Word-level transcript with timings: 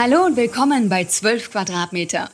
Hallo 0.00 0.24
und 0.24 0.36
willkommen 0.36 0.88
bei 0.88 1.06
12 1.06 1.50
Quadratmeter. 1.50 2.30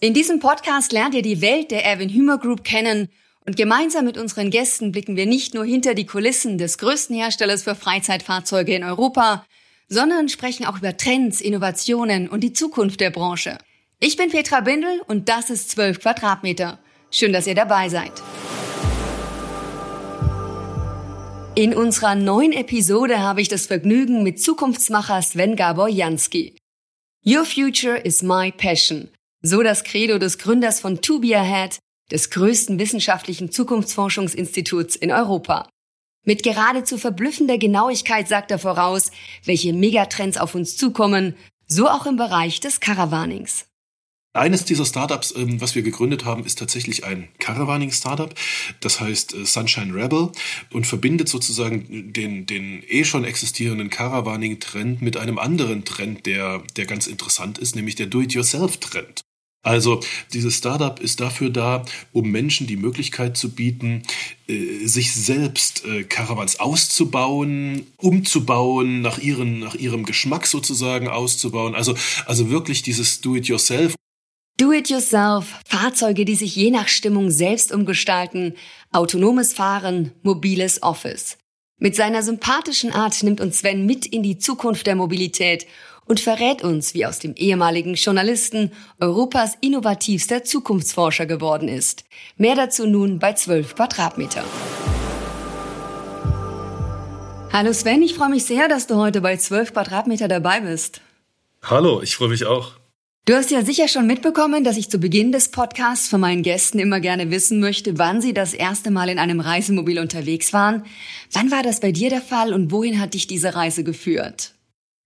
In 0.00 0.12
diesem 0.12 0.38
Podcast 0.38 0.92
lernt 0.92 1.14
ihr 1.14 1.22
die 1.22 1.40
Welt 1.40 1.70
der 1.70 1.82
Erwin 1.82 2.10
Hümer 2.10 2.36
Group 2.36 2.62
kennen 2.62 3.08
und 3.46 3.56
gemeinsam 3.56 4.04
mit 4.04 4.18
unseren 4.18 4.50
Gästen 4.50 4.92
blicken 4.92 5.16
wir 5.16 5.24
nicht 5.24 5.54
nur 5.54 5.64
hinter 5.64 5.94
die 5.94 6.04
Kulissen 6.04 6.58
des 6.58 6.76
größten 6.76 7.16
Herstellers 7.16 7.62
für 7.62 7.74
Freizeitfahrzeuge 7.74 8.74
in 8.74 8.84
Europa, 8.84 9.46
sondern 9.88 10.28
sprechen 10.28 10.66
auch 10.66 10.76
über 10.76 10.94
Trends, 10.94 11.40
Innovationen 11.40 12.28
und 12.28 12.40
die 12.40 12.52
Zukunft 12.52 13.00
der 13.00 13.08
Branche. 13.08 13.56
Ich 13.98 14.18
bin 14.18 14.28
Petra 14.28 14.60
Bindel 14.60 15.00
und 15.06 15.30
das 15.30 15.48
ist 15.48 15.70
12 15.70 16.00
Quadratmeter. 16.00 16.78
Schön, 17.10 17.32
dass 17.32 17.46
ihr 17.46 17.54
dabei 17.54 17.88
seid. 17.88 18.12
In 21.54 21.74
unserer 21.74 22.14
neuen 22.14 22.52
Episode 22.52 23.20
habe 23.20 23.40
ich 23.40 23.48
das 23.48 23.64
Vergnügen 23.64 24.22
mit 24.22 24.38
Zukunftsmacher 24.42 25.22
Sven 25.22 25.56
Gabor 25.56 25.88
Jansky. 25.88 26.54
Your 27.26 27.46
future 27.46 27.96
is 27.96 28.22
my 28.22 28.52
passion. 28.52 29.08
So 29.40 29.62
das 29.62 29.82
Credo 29.82 30.18
des 30.18 30.36
Gründers 30.36 30.80
von 30.80 31.00
To 31.00 31.20
Be 31.20 31.34
Ahead, 31.34 31.78
des 32.10 32.28
größten 32.28 32.78
wissenschaftlichen 32.78 33.50
Zukunftsforschungsinstituts 33.50 34.94
in 34.94 35.10
Europa. 35.10 35.66
Mit 36.26 36.42
geradezu 36.42 36.98
verblüffender 36.98 37.56
Genauigkeit 37.56 38.28
sagt 38.28 38.50
er 38.50 38.58
voraus, 38.58 39.10
welche 39.42 39.72
Megatrends 39.72 40.36
auf 40.36 40.54
uns 40.54 40.76
zukommen, 40.76 41.34
so 41.66 41.88
auch 41.88 42.04
im 42.04 42.16
Bereich 42.16 42.60
des 42.60 42.80
Caravanings. 42.80 43.64
Eines 44.36 44.64
dieser 44.64 44.84
Startups, 44.84 45.32
ähm, 45.36 45.60
was 45.60 45.76
wir 45.76 45.82
gegründet 45.82 46.24
haben, 46.24 46.44
ist 46.44 46.58
tatsächlich 46.58 47.04
ein 47.04 47.28
Caravaning-Startup. 47.38 48.34
Das 48.80 49.00
heißt 49.00 49.32
äh, 49.32 49.46
Sunshine 49.46 49.94
Rebel 49.94 50.32
und 50.72 50.88
verbindet 50.88 51.28
sozusagen 51.28 52.12
den, 52.12 52.44
den 52.44 52.82
eh 52.88 53.04
schon 53.04 53.22
existierenden 53.22 53.90
Caravaning-Trend 53.90 55.00
mit 55.02 55.16
einem 55.16 55.38
anderen 55.38 55.84
Trend, 55.84 56.26
der, 56.26 56.64
der 56.76 56.86
ganz 56.86 57.06
interessant 57.06 57.58
ist, 57.58 57.76
nämlich 57.76 57.94
der 57.94 58.06
Do-it-yourself-Trend. 58.06 59.20
Also 59.62 60.00
dieses 60.32 60.58
Startup 60.58 60.98
ist 60.98 61.20
dafür 61.20 61.48
da, 61.48 61.84
um 62.12 62.28
Menschen 62.28 62.66
die 62.66 62.76
Möglichkeit 62.76 63.36
zu 63.36 63.54
bieten, 63.54 64.02
äh, 64.48 64.84
sich 64.84 65.14
selbst 65.14 65.84
äh, 65.84 66.02
Caravans 66.02 66.58
auszubauen, 66.58 67.86
umzubauen, 67.98 69.00
nach, 69.00 69.18
ihren, 69.18 69.60
nach 69.60 69.76
ihrem 69.76 70.04
Geschmack 70.04 70.48
sozusagen 70.48 71.06
auszubauen. 71.06 71.76
Also, 71.76 71.94
also 72.26 72.50
wirklich 72.50 72.82
dieses 72.82 73.20
Do-it-yourself 73.20 73.94
Do-it-yourself, 74.56 75.60
Fahrzeuge, 75.66 76.24
die 76.24 76.36
sich 76.36 76.54
je 76.54 76.70
nach 76.70 76.86
Stimmung 76.86 77.32
selbst 77.32 77.72
umgestalten, 77.72 78.54
autonomes 78.92 79.52
Fahren, 79.52 80.12
mobiles 80.22 80.80
Office. 80.80 81.38
Mit 81.78 81.96
seiner 81.96 82.22
sympathischen 82.22 82.92
Art 82.92 83.20
nimmt 83.24 83.40
uns 83.40 83.58
Sven 83.58 83.84
mit 83.84 84.06
in 84.06 84.22
die 84.22 84.38
Zukunft 84.38 84.86
der 84.86 84.94
Mobilität 84.94 85.66
und 86.06 86.20
verrät 86.20 86.62
uns, 86.62 86.94
wie 86.94 87.04
aus 87.04 87.18
dem 87.18 87.34
ehemaligen 87.34 87.94
Journalisten 87.94 88.70
Europas 89.00 89.54
innovativster 89.60 90.44
Zukunftsforscher 90.44 91.26
geworden 91.26 91.66
ist. 91.66 92.04
Mehr 92.36 92.54
dazu 92.54 92.86
nun 92.86 93.18
bei 93.18 93.32
12 93.32 93.74
Quadratmeter. 93.74 94.44
Hallo 97.52 97.72
Sven, 97.72 98.02
ich 98.02 98.14
freue 98.14 98.30
mich 98.30 98.44
sehr, 98.44 98.68
dass 98.68 98.86
du 98.86 98.94
heute 98.94 99.20
bei 99.20 99.36
12 99.36 99.72
Quadratmeter 99.72 100.28
dabei 100.28 100.60
bist. 100.60 101.00
Hallo, 101.64 102.02
ich 102.02 102.14
freue 102.14 102.28
mich 102.28 102.44
auch. 102.44 102.83
Du 103.26 103.32
hast 103.34 103.50
ja 103.50 103.64
sicher 103.64 103.88
schon 103.88 104.06
mitbekommen, 104.06 104.64
dass 104.64 104.76
ich 104.76 104.90
zu 104.90 104.98
Beginn 104.98 105.32
des 105.32 105.48
Podcasts 105.48 106.08
von 106.08 106.20
meinen 106.20 106.42
Gästen 106.42 106.78
immer 106.78 107.00
gerne 107.00 107.30
wissen 107.30 107.58
möchte, 107.58 107.96
wann 107.96 108.20
sie 108.20 108.34
das 108.34 108.52
erste 108.52 108.90
Mal 108.90 109.08
in 109.08 109.18
einem 109.18 109.40
Reisemobil 109.40 109.98
unterwegs 109.98 110.52
waren. 110.52 110.84
Wann 111.32 111.50
war 111.50 111.62
das 111.62 111.80
bei 111.80 111.90
dir 111.90 112.10
der 112.10 112.20
Fall 112.20 112.52
und 112.52 112.70
wohin 112.70 113.00
hat 113.00 113.14
dich 113.14 113.26
diese 113.26 113.54
Reise 113.54 113.82
geführt? 113.82 114.53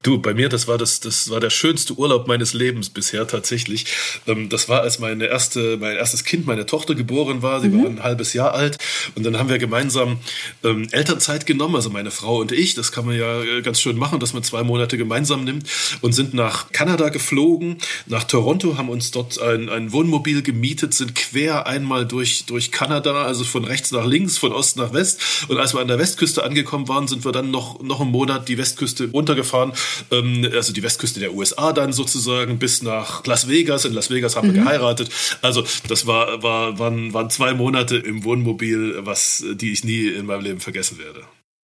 Du, 0.05 0.17
bei 0.19 0.33
mir, 0.33 0.49
das 0.49 0.69
war 0.69 0.79
das, 0.79 1.01
das 1.01 1.29
war 1.29 1.41
der 1.41 1.51
schönste 1.51 1.95
Urlaub 1.95 2.29
meines 2.29 2.53
Lebens 2.53 2.89
bisher 2.89 3.27
tatsächlich. 3.27 3.85
Ähm, 4.29 4.49
das 4.49 4.69
war, 4.69 4.83
als 4.83 5.01
meine 5.01 5.27
erste, 5.27 5.77
mein 5.77 5.97
erstes 5.97 6.23
Kind, 6.23 6.47
meine 6.47 6.67
Tochter 6.67 6.95
geboren 6.95 7.43
war. 7.43 7.61
Sie 7.61 7.69
mhm. 7.69 7.83
war 7.83 7.91
ein 7.91 8.03
halbes 8.05 8.33
Jahr 8.33 8.55
alt. 8.55 8.79
Und 9.17 9.25
dann 9.25 9.37
haben 9.41 9.49
wir 9.49 9.59
gemeinsam 9.59 10.19
ähm, 10.63 10.87
Elternzeit 10.93 11.47
genommen, 11.47 11.75
also 11.75 11.91
meine 11.91 12.13
Frau 12.13 12.39
und 12.39 12.53
ich. 12.53 12.77
Das 12.77 12.93
kann 12.93 13.07
man 13.07 13.19
ja 13.19 13.43
äh, 13.43 13.61
ganz 13.61 13.81
schön 13.81 13.99
machen, 13.99 14.21
dass 14.21 14.35
man 14.35 14.45
zwei 14.45 14.63
Monate 14.63 14.97
gemeinsam 14.99 15.43
nimmt 15.43 15.69
und 16.01 16.13
sind 16.13 16.33
nach 16.33 16.71
Kanada 16.71 17.09
geflogen, 17.09 17.79
nach 18.07 18.23
Toronto, 18.23 18.79
haben 18.79 18.91
uns 18.91 19.11
dort 19.11 19.41
ein, 19.41 19.69
ein 19.69 19.91
Wohnmobil 19.91 20.43
gemietet, 20.43 20.95
sind 20.95 21.17
quer 21.17 21.67
einmal 21.67 22.07
durch, 22.07 22.47
durch 22.47 22.71
Kanada, 22.71 23.25
also 23.25 23.43
von 23.43 23.65
rechts 23.65 23.91
nach 23.91 24.07
links, 24.07 24.39
von 24.39 24.53
Ost 24.53 24.77
nach 24.77 24.93
West. 24.93 25.21
Und 25.49 25.59
als 25.59 25.75
wir 25.75 25.81
an 25.81 25.89
der 25.89 25.99
Westküste 25.99 26.45
angekommen 26.45 26.87
waren, 26.87 27.09
sind 27.09 27.25
wir 27.25 27.33
dann 27.33 27.51
noch, 27.51 27.83
noch 27.83 28.01
einen 28.01 28.13
Monat 28.13 28.49
die 28.49 28.59
Westküste 28.59 29.11
runtergefahren 29.11 29.73
ähm, 30.10 30.49
also 30.54 30.72
die 30.72 30.82
Westküste 30.82 31.21
der 31.21 31.34
USA 31.34 31.72
dann 31.72 31.93
sozusagen 31.93 32.59
bis 32.59 32.82
nach 32.82 33.25
Las 33.26 33.49
Vegas. 33.49 33.84
In 33.84 33.93
Las 33.93 34.10
Vegas 34.10 34.37
haben 34.37 34.49
mhm. 34.49 34.54
wir 34.54 34.62
geheiratet. 34.62 35.10
Also 35.43 35.65
das 35.88 36.06
war, 36.06 36.43
war, 36.43 36.78
waren, 36.78 37.12
waren 37.12 37.31
zwei 37.31 37.54
Monate 37.54 37.97
im 37.97 38.25
Wohnmobil, 38.25 38.94
was, 39.00 39.44
die 39.54 39.72
ich 39.72 39.84
nie 39.84 40.09
in 40.09 40.26
meinem 40.26 40.43
Leben 40.43 40.60
vergessen 40.60 40.99
werde. 40.99 41.22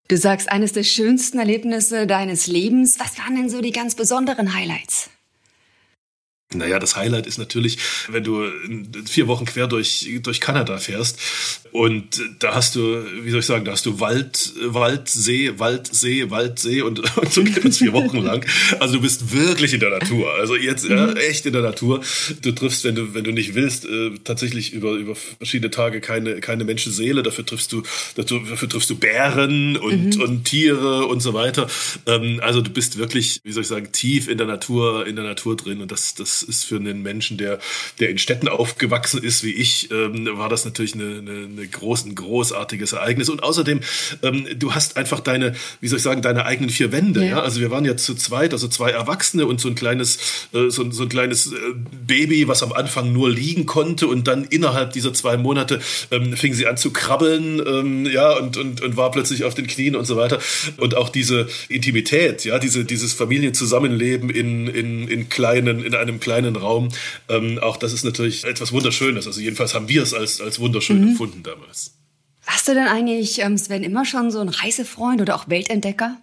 Du 0.08 0.18
sagst, 0.18 0.50
eines 0.50 0.72
der 0.72 0.84
schönsten 0.84 1.38
Erlebnisse 1.38 2.06
deines 2.06 2.46
Lebens. 2.46 2.98
Was 2.98 3.18
waren 3.18 3.36
denn 3.36 3.48
so 3.48 3.62
die 3.62 3.72
ganz 3.72 3.94
besonderen 3.94 4.54
Highlights? 4.54 5.08
Naja, 6.54 6.78
das 6.78 6.96
Highlight 6.96 7.26
ist 7.26 7.38
natürlich, 7.38 7.78
wenn 8.08 8.24
du 8.24 8.44
vier 9.06 9.26
Wochen 9.26 9.44
quer 9.44 9.66
durch, 9.66 10.08
durch 10.22 10.40
Kanada 10.40 10.78
fährst 10.78 11.18
und 11.74 12.22
da 12.38 12.54
hast 12.54 12.76
du, 12.76 13.04
wie 13.22 13.30
soll 13.30 13.40
ich 13.40 13.46
sagen, 13.46 13.64
da 13.64 13.72
hast 13.72 13.84
du 13.84 13.98
Wald, 13.98 14.52
Wald, 14.64 15.08
See, 15.08 15.58
Wald, 15.58 15.92
See, 15.92 16.30
Wald, 16.30 16.60
See 16.60 16.82
und, 16.82 17.00
und 17.16 17.32
so 17.32 17.42
geht 17.42 17.64
es 17.64 17.78
vier 17.78 17.92
Wochen 17.92 18.18
lang. 18.18 18.46
Also 18.78 18.94
du 18.94 19.00
bist 19.00 19.32
wirklich 19.32 19.74
in 19.74 19.80
der 19.80 19.90
Natur. 19.90 20.32
Also 20.34 20.54
jetzt 20.54 20.88
ja, 20.88 21.08
mhm. 21.08 21.16
echt 21.16 21.46
in 21.46 21.52
der 21.52 21.62
Natur. 21.62 22.00
Du 22.42 22.52
triffst, 22.52 22.84
wenn 22.84 22.94
du, 22.94 23.12
wenn 23.14 23.24
du 23.24 23.32
nicht 23.32 23.56
willst, 23.56 23.86
äh, 23.86 24.12
tatsächlich 24.22 24.72
über, 24.72 24.92
über 24.92 25.16
verschiedene 25.16 25.72
Tage 25.72 26.00
keine, 26.00 26.38
keine 26.40 26.62
Menschenseele. 26.62 27.24
Dafür 27.24 27.44
triffst 27.44 27.72
du, 27.72 27.82
dafür, 28.14 28.40
dafür 28.48 28.68
triffst 28.68 28.90
du 28.90 28.94
Bären 28.94 29.76
und, 29.76 30.16
mhm. 30.16 30.22
und 30.22 30.44
Tiere 30.44 31.06
und 31.06 31.22
so 31.22 31.34
weiter. 31.34 31.66
Ähm, 32.06 32.38
also 32.40 32.60
du 32.60 32.70
bist 32.70 32.98
wirklich, 32.98 33.40
wie 33.42 33.50
soll 33.50 33.62
ich 33.62 33.68
sagen, 33.68 33.90
tief 33.90 34.28
in 34.28 34.38
der 34.38 34.46
Natur, 34.46 35.08
in 35.08 35.16
der 35.16 35.24
Natur 35.24 35.56
drin 35.56 35.80
und 35.80 35.90
das, 35.90 36.14
das 36.14 36.43
ist 36.44 36.64
für 36.64 36.76
einen 36.76 37.02
Menschen, 37.02 37.36
der, 37.36 37.58
der 37.98 38.10
in 38.10 38.18
Städten 38.18 38.48
aufgewachsen 38.48 39.22
ist 39.22 39.42
wie 39.42 39.52
ich, 39.52 39.90
ähm, 39.90 40.28
war 40.32 40.48
das 40.48 40.64
natürlich 40.64 40.94
eine, 40.94 41.18
eine, 41.18 41.46
eine 41.46 41.66
groß, 41.66 42.06
ein 42.06 42.14
großartiges 42.14 42.92
Ereignis. 42.92 43.28
Und 43.28 43.42
außerdem, 43.42 43.80
ähm, 44.22 44.46
du 44.56 44.74
hast 44.74 44.96
einfach 44.96 45.20
deine, 45.20 45.54
wie 45.80 45.88
soll 45.88 45.98
ich 45.98 46.02
sagen, 46.02 46.22
deine 46.22 46.44
eigenen 46.46 46.70
vier 46.70 46.92
Wände. 46.92 47.20
Ja. 47.20 47.26
ja? 47.26 47.40
Also 47.40 47.60
wir 47.60 47.70
waren 47.70 47.84
ja 47.84 47.96
zu 47.96 48.14
zweit, 48.14 48.52
also 48.52 48.68
zwei 48.68 48.90
Erwachsene 48.90 49.46
und 49.46 49.60
so 49.60 49.68
ein 49.68 49.74
kleines, 49.74 50.48
äh, 50.52 50.68
so, 50.68 50.90
so 50.90 51.02
ein 51.04 51.08
kleines 51.08 51.52
äh, 51.52 51.56
Baby, 52.06 52.48
was 52.48 52.62
am 52.62 52.72
Anfang 52.72 53.12
nur 53.12 53.30
liegen 53.30 53.66
konnte 53.66 54.06
und 54.06 54.28
dann 54.28 54.44
innerhalb 54.44 54.92
dieser 54.92 55.12
zwei 55.12 55.36
Monate 55.36 55.80
ähm, 56.10 56.36
fing 56.36 56.54
sie 56.54 56.66
an 56.66 56.76
zu 56.76 56.92
krabbeln, 56.92 57.62
ähm, 57.66 58.06
ja, 58.06 58.36
und, 58.38 58.56
und, 58.56 58.80
und 58.82 58.96
war 58.96 59.10
plötzlich 59.10 59.44
auf 59.44 59.54
den 59.54 59.66
Knien 59.66 59.96
und 59.96 60.04
so 60.04 60.16
weiter. 60.16 60.38
Und 60.76 60.96
auch 60.96 61.08
diese 61.08 61.48
Intimität, 61.68 62.44
ja, 62.44 62.58
diese, 62.58 62.84
dieses 62.84 63.12
Familienzusammenleben 63.12 64.30
in, 64.30 64.68
in, 64.68 65.08
in 65.08 65.28
kleinen, 65.28 65.82
in 65.84 65.94
einem 65.94 66.20
kleinen 66.24 66.56
Raum. 66.56 66.88
Ähm, 67.28 67.58
auch 67.60 67.76
das 67.76 67.92
ist 67.92 68.04
natürlich 68.04 68.44
etwas 68.44 68.72
Wunderschönes. 68.72 69.26
Also 69.26 69.40
jedenfalls 69.40 69.74
haben 69.74 69.88
wir 69.88 70.02
es 70.02 70.12
als, 70.12 70.40
als 70.40 70.58
wunderschön 70.58 71.00
mhm. 71.00 71.08
empfunden 71.10 71.42
damals. 71.44 71.92
Warst 72.46 72.68
du 72.68 72.74
denn 72.74 72.88
eigentlich, 72.88 73.38
ähm, 73.40 73.56
Sven, 73.56 73.84
immer 73.84 74.04
schon 74.04 74.30
so 74.30 74.40
ein 74.40 74.48
Reisefreund 74.48 75.20
oder 75.20 75.36
auch 75.36 75.48
Weltentdecker? 75.48 76.18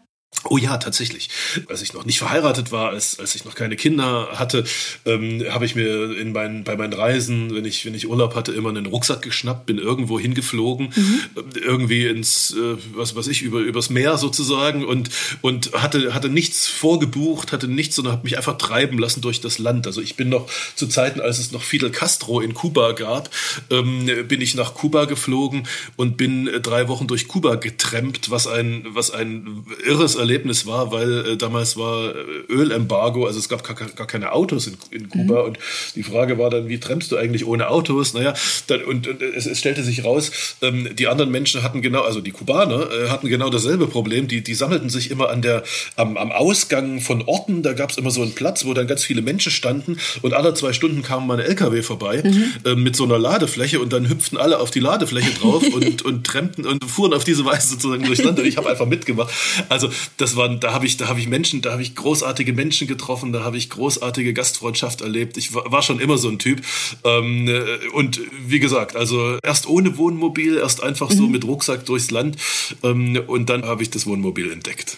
Oh 0.49 0.57
ja, 0.57 0.77
tatsächlich. 0.77 1.29
Als 1.67 1.83
ich 1.83 1.93
noch 1.93 2.03
nicht 2.03 2.17
verheiratet 2.17 2.71
war, 2.71 2.89
als, 2.89 3.19
als 3.19 3.35
ich 3.35 3.45
noch 3.45 3.53
keine 3.53 3.75
Kinder 3.75 4.29
hatte, 4.33 4.63
ähm, 5.05 5.43
habe 5.51 5.65
ich 5.65 5.75
mir 5.75 6.17
in 6.17 6.31
meinen, 6.31 6.63
bei 6.63 6.75
meinen 6.75 6.93
Reisen, 6.93 7.53
wenn 7.53 7.63
ich, 7.63 7.85
wenn 7.85 7.93
ich 7.93 8.09
Urlaub 8.09 8.33
hatte, 8.33 8.51
immer 8.51 8.69
einen 8.69 8.87
Rucksack 8.87 9.21
geschnappt, 9.21 9.67
bin 9.67 9.77
irgendwo 9.77 10.19
hingeflogen, 10.19 10.93
mhm. 10.95 11.21
irgendwie 11.63 12.07
ins, 12.07 12.55
äh, 12.55 12.75
was 12.95 13.15
weiß 13.15 13.27
ich, 13.27 13.43
über, 13.43 13.59
übers 13.59 13.91
Meer 13.91 14.17
sozusagen 14.17 14.83
und, 14.83 15.11
und 15.41 15.73
hatte, 15.73 16.13
hatte 16.15 16.29
nichts 16.29 16.67
vorgebucht, 16.67 17.51
hatte 17.51 17.67
nichts, 17.67 17.95
sondern 17.95 18.13
habe 18.13 18.23
mich 18.23 18.37
einfach 18.37 18.57
treiben 18.57 18.97
lassen 18.97 19.21
durch 19.21 19.41
das 19.41 19.59
Land. 19.59 19.85
Also 19.85 20.01
ich 20.01 20.15
bin 20.15 20.29
noch 20.29 20.49
zu 20.75 20.87
Zeiten, 20.87 21.21
als 21.21 21.37
es 21.37 21.51
noch 21.51 21.61
Fidel 21.61 21.91
Castro 21.91 22.41
in 22.41 22.55
Kuba 22.55 22.93
gab, 22.93 23.29
ähm, 23.69 24.09
bin 24.27 24.41
ich 24.41 24.55
nach 24.55 24.73
Kuba 24.73 25.05
geflogen 25.05 25.67
und 25.97 26.17
bin 26.17 26.49
drei 26.63 26.87
Wochen 26.87 27.05
durch 27.05 27.27
Kuba 27.27 27.55
getrampt, 27.55 28.31
was 28.31 28.47
ein, 28.47 28.87
was 28.89 29.11
ein 29.11 29.65
irres 29.85 30.15
Erlebnis 30.21 30.65
war, 30.65 30.91
weil 30.91 31.25
äh, 31.25 31.37
damals 31.37 31.77
war 31.77 32.15
äh, 32.15 32.19
Ölembargo, 32.49 33.25
also 33.25 33.39
es 33.39 33.49
gab 33.49 33.63
gar, 33.63 33.75
gar 33.75 34.07
keine 34.07 34.31
Autos 34.31 34.67
in, 34.67 34.77
in 34.91 35.09
Kuba 35.09 35.41
mhm. 35.41 35.47
und 35.47 35.59
die 35.95 36.03
Frage 36.03 36.37
war 36.37 36.49
dann, 36.49 36.69
wie 36.69 36.79
trennst 36.79 37.11
du 37.11 37.17
eigentlich 37.17 37.45
ohne 37.45 37.69
Autos? 37.69 38.13
Naja, 38.13 38.33
dann, 38.67 38.83
und, 38.83 39.07
und 39.07 39.21
es, 39.21 39.45
es, 39.45 39.59
stellte 39.59 39.83
sich 39.83 40.03
raus, 40.03 40.31
ähm, 40.61 40.89
die 40.95 41.07
anderen 41.07 41.31
Menschen 41.31 41.63
hatten 41.63 41.81
genau, 41.81 42.01
also 42.01 42.21
die 42.21 42.31
Kubaner 42.31 42.89
äh, 42.91 43.09
hatten 43.09 43.27
genau 43.27 43.49
dasselbe 43.49 43.87
Problem. 43.87 44.27
Die, 44.27 44.41
die 44.41 44.53
sammelten 44.53 44.89
sich 44.89 45.11
immer 45.11 45.29
an 45.29 45.41
der, 45.41 45.63
am, 45.95 46.17
am 46.17 46.31
Ausgang 46.31 47.01
von 47.01 47.23
Orten, 47.23 47.63
da 47.63 47.73
gab 47.73 47.91
es 47.91 47.97
immer 47.97 48.11
so 48.11 48.21
einen 48.21 48.33
Platz, 48.33 48.65
wo 48.65 48.73
dann 48.73 48.87
ganz 48.87 49.03
viele 49.03 49.21
Menschen 49.21 49.51
standen 49.51 49.97
und 50.21 50.33
alle 50.33 50.53
zwei 50.53 50.73
Stunden 50.73 51.01
kamen 51.01 51.27
mal 51.27 51.39
ein 51.39 51.45
LKW 51.45 51.81
vorbei 51.81 52.21
mhm. 52.23 52.53
äh, 52.65 52.75
mit 52.75 52.95
so 52.95 53.03
einer 53.03 53.19
Ladefläche 53.19 53.79
und 53.79 53.93
dann 53.93 54.09
hüpften 54.09 54.37
alle 54.37 54.59
auf 54.59 54.71
die 54.71 54.79
Ladefläche 54.79 55.31
drauf 55.39 55.63
und, 55.73 56.03
und 56.03 56.25
trennten 56.25 56.65
und 56.65 56.83
fuhren 56.85 57.13
auf 57.13 57.23
diese 57.23 57.45
Weise 57.45 57.69
sozusagen 57.69 58.05
durchs 58.05 58.23
Land 58.23 58.39
und 58.39 58.45
ich 58.45 58.57
habe 58.57 58.69
einfach 58.69 58.85
mitgemacht. 58.85 59.33
Also 59.69 59.89
das 60.17 60.35
waren, 60.35 60.59
da 60.59 60.73
habe 60.73 60.85
ich, 60.85 60.97
da 60.97 61.07
habe 61.07 61.19
ich 61.19 61.27
Menschen, 61.27 61.61
da 61.61 61.71
habe 61.71 61.81
ich 61.81 61.95
großartige 61.95 62.53
Menschen 62.53 62.87
getroffen, 62.87 63.33
da 63.33 63.43
habe 63.43 63.57
ich 63.57 63.69
großartige 63.69 64.33
Gastfreundschaft 64.33 65.01
erlebt. 65.01 65.37
Ich 65.37 65.53
war, 65.53 65.81
schon 65.81 65.99
immer 65.99 66.17
so 66.17 66.29
ein 66.29 66.37
Typ. 66.37 66.61
Ähm, 67.03 67.47
äh, 67.47 67.89
und 67.93 68.21
wie 68.45 68.59
gesagt, 68.59 68.95
also 68.95 69.39
erst 69.43 69.67
ohne 69.67 69.97
Wohnmobil, 69.97 70.57
erst 70.57 70.83
einfach 70.83 71.09
so 71.11 71.23
mhm. 71.23 71.31
mit 71.31 71.43
Rucksack 71.45 71.85
durchs 71.85 72.11
Land 72.11 72.37
ähm, 72.83 73.19
und 73.27 73.49
dann 73.49 73.65
habe 73.65 73.81
ich 73.81 73.89
das 73.89 74.05
Wohnmobil 74.05 74.51
entdeckt. 74.51 74.97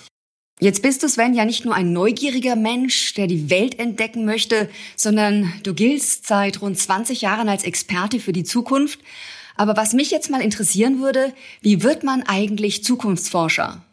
Jetzt 0.60 0.82
bist 0.82 1.04
du, 1.04 1.10
Sven, 1.10 1.34
ja 1.34 1.46
nicht 1.46 1.66
nur 1.66 1.76
ein 1.76 1.92
neugieriger 1.94 2.56
Mensch, 2.56 3.14
der 3.16 3.28
die 3.28 3.50
Welt 3.50 3.80
entdecken 3.80 4.24
möchte, 4.24 4.70
sondern 4.96 5.52
du 5.64 5.74
giltst 5.74 6.28
seit 6.28 6.62
rund 6.62 6.78
20 6.78 7.22
Jahren 7.22 7.50
als 7.50 7.64
Experte 7.64 8.20
für 8.20 8.34
die 8.34 8.44
Zukunft. 8.44 9.00
Aber 9.56 9.76
was 9.76 9.94
mich 9.94 10.12
jetzt 10.12 10.30
mal 10.30 10.42
interessieren 10.42 11.00
würde, 11.00 11.34
wie 11.62 11.84
wird 11.84 12.04
man 12.04 12.24
eigentlich 12.24 12.84
Zukunftsforscher? 12.84 13.84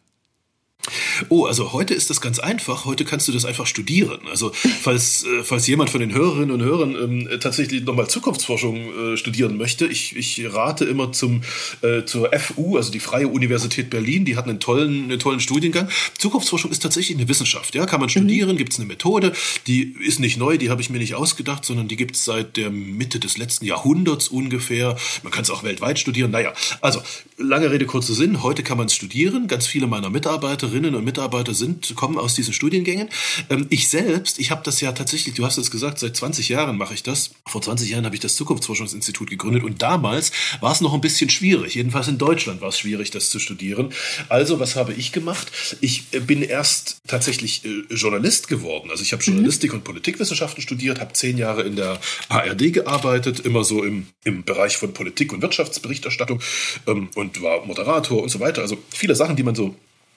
Oh, 1.28 1.44
also 1.44 1.72
heute 1.72 1.94
ist 1.94 2.10
das 2.10 2.20
ganz 2.20 2.38
einfach. 2.38 2.84
Heute 2.84 3.04
kannst 3.04 3.28
du 3.28 3.32
das 3.32 3.44
einfach 3.44 3.66
studieren. 3.66 4.20
Also 4.30 4.52
falls, 4.52 5.24
äh, 5.24 5.42
falls 5.44 5.66
jemand 5.66 5.90
von 5.90 6.00
den 6.00 6.14
Hörerinnen 6.14 6.50
und 6.50 6.62
Hörern 6.62 6.94
ähm, 6.94 7.40
tatsächlich 7.40 7.84
nochmal 7.84 8.08
Zukunftsforschung 8.08 8.76
äh, 8.76 9.16
studieren 9.16 9.56
möchte, 9.56 9.86
ich, 9.86 10.16
ich 10.16 10.42
rate 10.52 10.84
immer 10.84 11.12
zum, 11.12 11.42
äh, 11.82 12.04
zur 12.04 12.30
FU, 12.38 12.76
also 12.76 12.90
die 12.90 13.00
Freie 13.00 13.28
Universität 13.28 13.90
Berlin. 13.90 14.24
Die 14.24 14.36
hat 14.36 14.46
einen 14.46 14.60
tollen, 14.60 15.04
einen 15.04 15.18
tollen 15.18 15.40
Studiengang. 15.40 15.88
Zukunftsforschung 16.18 16.70
ist 16.70 16.82
tatsächlich 16.82 17.16
eine 17.18 17.28
Wissenschaft. 17.28 17.74
Ja, 17.74 17.86
kann 17.86 18.00
man 18.00 18.08
studieren, 18.08 18.52
mhm. 18.52 18.56
gibt 18.56 18.72
es 18.72 18.78
eine 18.78 18.88
Methode. 18.88 19.32
Die 19.66 19.94
ist 20.04 20.20
nicht 20.20 20.38
neu, 20.38 20.56
die 20.56 20.70
habe 20.70 20.80
ich 20.80 20.90
mir 20.90 20.98
nicht 20.98 21.14
ausgedacht, 21.14 21.64
sondern 21.64 21.88
die 21.88 21.96
gibt 21.96 22.16
es 22.16 22.24
seit 22.24 22.56
der 22.56 22.70
Mitte 22.70 23.20
des 23.20 23.36
letzten 23.36 23.66
Jahrhunderts 23.66 24.28
ungefähr. 24.28 24.96
Man 25.22 25.32
kann 25.32 25.42
es 25.42 25.50
auch 25.50 25.62
weltweit 25.62 25.98
studieren. 25.98 26.30
Naja, 26.30 26.52
also 26.80 27.02
lange 27.40 27.70
Rede, 27.70 27.86
kurzer 27.86 28.14
Sinn. 28.14 28.42
Heute 28.42 28.62
kann 28.62 28.76
man 28.76 28.86
es 28.86 28.94
studieren. 28.94 29.48
Ganz 29.48 29.66
viele 29.66 29.86
meiner 29.86 30.10
Mitarbeiterinnen 30.10 30.94
und 30.94 31.04
Mitarbeiter 31.04 31.54
sind, 31.54 31.94
kommen 31.96 32.18
aus 32.18 32.34
diesen 32.34 32.52
Studiengängen. 32.52 33.08
Ähm, 33.48 33.66
ich 33.70 33.88
selbst, 33.88 34.38
ich 34.38 34.50
habe 34.50 34.62
das 34.64 34.80
ja 34.80 34.92
tatsächlich, 34.92 35.34
du 35.34 35.44
hast 35.44 35.58
es 35.58 35.70
gesagt, 35.70 35.98
seit 35.98 36.16
20 36.16 36.48
Jahren 36.48 36.76
mache 36.76 36.94
ich 36.94 37.02
das. 37.02 37.30
Vor 37.46 37.62
20 37.62 37.90
Jahren 37.90 38.04
habe 38.04 38.14
ich 38.14 38.20
das 38.20 38.36
Zukunftsforschungsinstitut 38.36 39.30
gegründet 39.30 39.64
und 39.64 39.82
damals 39.82 40.32
war 40.60 40.72
es 40.72 40.80
noch 40.80 40.94
ein 40.94 41.00
bisschen 41.00 41.30
schwierig. 41.30 41.74
Jedenfalls 41.74 42.08
in 42.08 42.18
Deutschland 42.18 42.60
war 42.60 42.68
es 42.68 42.78
schwierig, 42.78 43.10
das 43.10 43.30
zu 43.30 43.38
studieren. 43.38 43.92
Also, 44.28 44.60
was 44.60 44.76
habe 44.76 44.92
ich 44.92 45.12
gemacht? 45.12 45.50
Ich 45.80 46.04
äh, 46.12 46.20
bin 46.20 46.42
erst 46.42 46.98
tatsächlich 47.06 47.64
äh, 47.64 47.94
Journalist 47.94 48.48
geworden. 48.48 48.90
Also 48.90 49.02
ich 49.02 49.12
habe 49.12 49.22
mhm. 49.22 49.34
Journalistik 49.34 49.72
mhm. 49.72 49.78
und 49.78 49.84
Politikwissenschaften 49.84 50.62
studiert, 50.62 51.00
habe 51.00 51.12
zehn 51.14 51.38
Jahre 51.38 51.62
in 51.62 51.76
der 51.76 52.00
ARD 52.28 52.72
gearbeitet, 52.72 53.40
immer 53.40 53.64
so 53.64 53.82
im, 53.82 54.08
im 54.24 54.44
Bereich 54.44 54.76
von 54.76 54.92
Politik 54.92 55.32
und 55.32 55.42
Wirtschaftsberichterstattung 55.42 56.40
ähm, 56.86 57.08
und 57.14 57.29
war 57.42 57.64
Moderator 57.64 58.22
und 58.22 58.28
so 58.28 58.40
weiter. 58.40 58.62
Also 58.62 58.78
viele 58.90 59.14
Sachen, 59.14 59.36
die 59.36 59.42
man 59.42 59.54
so 59.54 59.74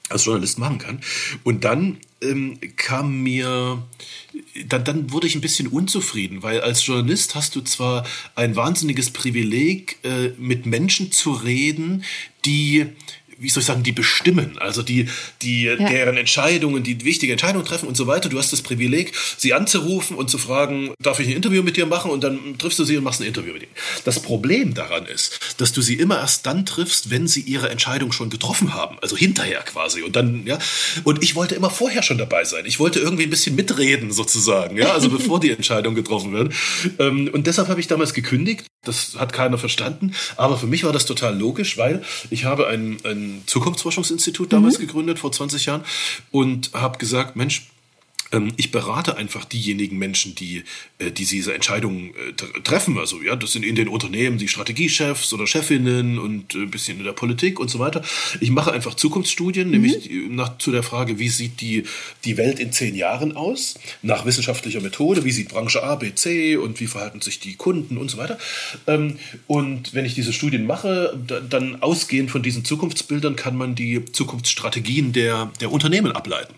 als 0.09 0.25
Journalist 0.25 0.59
machen 0.59 0.77
kann. 0.77 0.99
Und 1.43 1.63
dann 1.63 1.97
ähm, 2.21 2.59
kam 2.75 3.21
mir, 3.23 3.83
dann, 4.67 4.83
dann 4.83 5.11
wurde 5.11 5.27
ich 5.27 5.35
ein 5.35 5.41
bisschen 5.41 5.67
unzufrieden, 5.67 6.43
weil 6.43 6.61
als 6.61 6.85
Journalist 6.85 7.35
hast 7.35 7.55
du 7.55 7.61
zwar 7.61 8.05
ein 8.35 8.55
wahnsinniges 8.55 9.11
Privileg, 9.11 9.97
äh, 10.03 10.29
mit 10.37 10.65
Menschen 10.65 11.11
zu 11.11 11.31
reden, 11.31 12.03
die 12.45 12.87
wie 13.37 13.49
soll 13.49 13.61
ich 13.61 13.67
sagen, 13.67 13.83
die 13.83 13.91
bestimmen, 13.91 14.57
also 14.57 14.81
die, 14.81 15.07
die 15.41 15.63
ja. 15.63 15.75
deren 15.75 16.17
Entscheidungen, 16.17 16.83
die 16.83 17.03
wichtige 17.03 17.31
Entscheidungen 17.31 17.65
treffen 17.65 17.87
und 17.87 17.97
so 17.97 18.07
weiter. 18.07 18.29
Du 18.29 18.37
hast 18.37 18.53
das 18.53 18.61
Privileg, 18.61 19.13
sie 19.37 19.53
anzurufen 19.53 20.15
und 20.15 20.29
zu 20.29 20.37
fragen, 20.37 20.91
darf 20.99 21.19
ich 21.19 21.27
ein 21.27 21.35
Interview 21.35 21.63
mit 21.63 21.77
dir 21.77 21.85
machen? 21.85 22.11
Und 22.11 22.23
dann 22.23 22.57
triffst 22.57 22.79
du 22.79 22.83
sie 22.83 22.97
und 22.97 23.03
machst 23.03 23.21
ein 23.21 23.27
Interview 23.27 23.53
mit 23.53 23.63
ihnen. 23.63 23.71
Das 24.05 24.21
Problem 24.21 24.73
daran 24.73 25.05
ist, 25.05 25.39
dass 25.57 25.73
du 25.73 25.81
sie 25.81 25.95
immer 25.95 26.17
erst 26.17 26.45
dann 26.45 26.65
triffst, 26.65 27.09
wenn 27.09 27.27
sie 27.27 27.41
ihre 27.41 27.69
Entscheidung 27.69 28.11
schon 28.11 28.29
getroffen 28.29 28.73
haben, 28.73 28.97
also 29.01 29.15
hinterher 29.15 29.61
quasi. 29.61 30.01
Und 30.01 30.15
dann, 30.15 30.45
ja, 30.45 30.57
und 31.03 31.23
ich 31.23 31.35
wollte 31.35 31.55
immer 31.55 31.69
vorher 31.69 32.03
schon 32.03 32.17
dabei 32.17 32.43
sein. 32.45 32.65
Ich 32.65 32.79
wollte 32.79 32.99
irgendwie 32.99 33.23
ein 33.23 33.29
bisschen 33.29 33.55
mitreden 33.55 34.11
sozusagen, 34.11 34.77
ja, 34.77 34.93
also 34.93 35.09
bevor 35.09 35.39
die 35.39 35.51
Entscheidung 35.51 35.95
getroffen 35.95 36.33
wird. 36.33 36.53
Ähm, 36.99 37.29
und 37.33 37.47
deshalb 37.47 37.67
habe 37.67 37.79
ich 37.79 37.87
damals 37.87 38.13
gekündigt. 38.13 38.65
Das 38.83 39.15
hat 39.17 39.31
keiner 39.31 39.57
verstanden. 39.57 40.13
Aber 40.35 40.57
für 40.57 40.67
mich 40.67 40.83
war 40.83 40.91
das 40.91 41.05
total 41.05 41.37
logisch, 41.37 41.77
weil 41.77 42.03
ich 42.29 42.45
habe 42.45 42.67
ein, 42.67 42.97
ein 43.23 43.43
Zukunftsforschungsinstitut 43.45 44.53
damals 44.53 44.77
mhm. 44.77 44.87
gegründet, 44.87 45.19
vor 45.19 45.31
20 45.31 45.65
Jahren, 45.65 45.83
und 46.31 46.71
habe 46.73 46.97
gesagt, 46.97 47.35
Mensch, 47.35 47.67
ich 48.57 48.71
berate 48.71 49.17
einfach 49.17 49.45
diejenigen 49.45 49.97
Menschen, 49.97 50.35
die, 50.35 50.63
äh, 50.99 51.11
die 51.11 51.25
diese 51.33 51.53
Entscheidungen 51.53 52.13
äh, 52.15 52.61
treffen. 52.61 52.97
Also 52.97 53.21
ja, 53.21 53.35
das 53.35 53.53
sind 53.53 53.65
in 53.65 53.75
den 53.75 53.87
Unternehmen 53.87 54.37
die 54.37 54.47
Strategiechefs 54.47 55.33
oder 55.33 55.47
Chefinnen 55.47 56.19
und 56.19 56.53
ein 56.53 56.69
bisschen 56.69 56.99
in 56.99 57.05
der 57.05 57.13
Politik 57.13 57.59
und 57.59 57.69
so 57.69 57.79
weiter. 57.79 58.03
Ich 58.39 58.51
mache 58.51 58.71
einfach 58.71 58.93
Zukunftsstudien, 58.93 59.67
mhm. 59.67 59.71
nämlich 59.71 60.09
nach, 60.29 60.57
zu 60.57 60.71
der 60.71 60.83
Frage, 60.83 61.19
wie 61.19 61.29
sieht 61.29 61.61
die, 61.61 61.83
die 62.23 62.37
Welt 62.37 62.59
in 62.59 62.71
zehn 62.71 62.95
Jahren 62.95 63.35
aus, 63.35 63.75
nach 64.01 64.25
wissenschaftlicher 64.25 64.81
Methode, 64.81 65.25
wie 65.25 65.31
sieht 65.31 65.49
Branche 65.49 65.83
A, 65.83 65.95
B, 65.95 66.13
C 66.13 66.55
und 66.57 66.79
wie 66.79 66.87
verhalten 66.87 67.21
sich 67.21 67.39
die 67.39 67.55
Kunden 67.55 67.97
und 67.97 68.11
so 68.11 68.17
weiter. 68.17 68.37
Ähm, 68.87 69.17
und 69.47 69.93
wenn 69.93 70.05
ich 70.05 70.13
diese 70.13 70.33
Studien 70.33 70.65
mache, 70.65 71.17
dann 71.49 71.81
ausgehend 71.81 72.31
von 72.31 72.43
diesen 72.43 72.65
Zukunftsbildern 72.65 73.35
kann 73.35 73.57
man 73.57 73.75
die 73.75 74.05
Zukunftsstrategien 74.05 75.13
der, 75.13 75.51
der 75.61 75.71
Unternehmen 75.71 76.11
ableiten. 76.11 76.53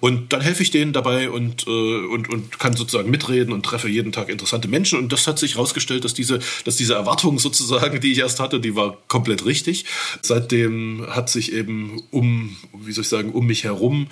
Und 0.00 0.32
dann 0.32 0.40
helfe 0.40 0.62
ich 0.62 0.70
denen 0.70 0.92
dabei, 0.92 1.13
dabei 1.14 1.30
und, 1.30 1.66
äh, 1.66 1.70
und, 1.70 2.28
und 2.28 2.58
kann 2.58 2.76
sozusagen 2.76 3.10
mitreden 3.10 3.52
und 3.52 3.64
treffe 3.64 3.88
jeden 3.88 4.12
Tag 4.12 4.28
interessante 4.28 4.68
Menschen. 4.68 4.98
Und 4.98 5.12
das 5.12 5.26
hat 5.26 5.38
sich 5.38 5.54
herausgestellt, 5.54 6.04
dass 6.04 6.14
diese, 6.14 6.40
dass 6.64 6.76
diese 6.76 6.94
Erwartung 6.94 7.38
sozusagen, 7.38 8.00
die 8.00 8.12
ich 8.12 8.18
erst 8.18 8.40
hatte, 8.40 8.60
die 8.60 8.74
war 8.76 8.98
komplett 9.08 9.44
richtig. 9.44 9.84
Seitdem 10.22 11.06
hat 11.08 11.30
sich 11.30 11.52
eben 11.52 12.02
um, 12.10 12.56
wie 12.72 12.92
soll 12.92 13.02
ich 13.02 13.08
sagen, 13.08 13.32
um 13.32 13.46
mich 13.46 13.64
herum 13.64 14.08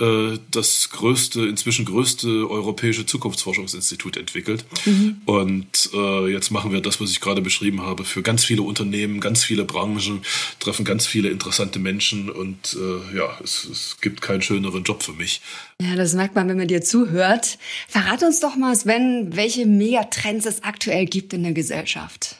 äh, 0.00 0.38
das 0.50 0.90
größte, 0.90 1.46
inzwischen 1.46 1.84
größte 1.84 2.48
europäische 2.50 3.06
Zukunftsforschungsinstitut 3.06 4.16
entwickelt. 4.16 4.64
Mhm. 4.84 5.22
Und 5.24 5.90
äh, 5.94 6.32
jetzt 6.32 6.50
machen 6.50 6.72
wir 6.72 6.80
das, 6.80 7.00
was 7.00 7.10
ich 7.10 7.20
gerade 7.20 7.42
beschrieben 7.42 7.82
habe, 7.82 8.04
für 8.04 8.22
ganz 8.22 8.44
viele 8.44 8.62
Unternehmen, 8.62 9.20
ganz 9.20 9.44
viele 9.44 9.64
Branchen, 9.64 10.22
treffen 10.60 10.84
ganz 10.84 11.06
viele 11.06 11.28
interessante 11.28 11.78
Menschen 11.78 12.30
und 12.30 12.76
äh, 12.76 13.16
ja, 13.16 13.38
es, 13.42 13.64
es 13.64 13.96
gibt 14.00 14.20
keinen 14.20 14.42
schöneren 14.42 14.84
Job 14.84 15.02
für 15.02 15.12
mich. 15.12 15.40
Ja, 15.80 15.94
das 15.94 16.14
merkt 16.14 16.34
man, 16.34 16.48
wenn 16.48 16.56
man 16.56 16.68
dir 16.68 16.80
zuhört. 16.80 17.58
Verrat 17.86 18.22
uns 18.22 18.40
doch 18.40 18.56
mal, 18.56 18.74
Sven, 18.74 19.36
welche 19.36 19.66
Megatrends 19.66 20.46
es 20.46 20.62
aktuell 20.62 21.04
gibt 21.04 21.34
in 21.34 21.42
der 21.42 21.52
Gesellschaft. 21.52 22.36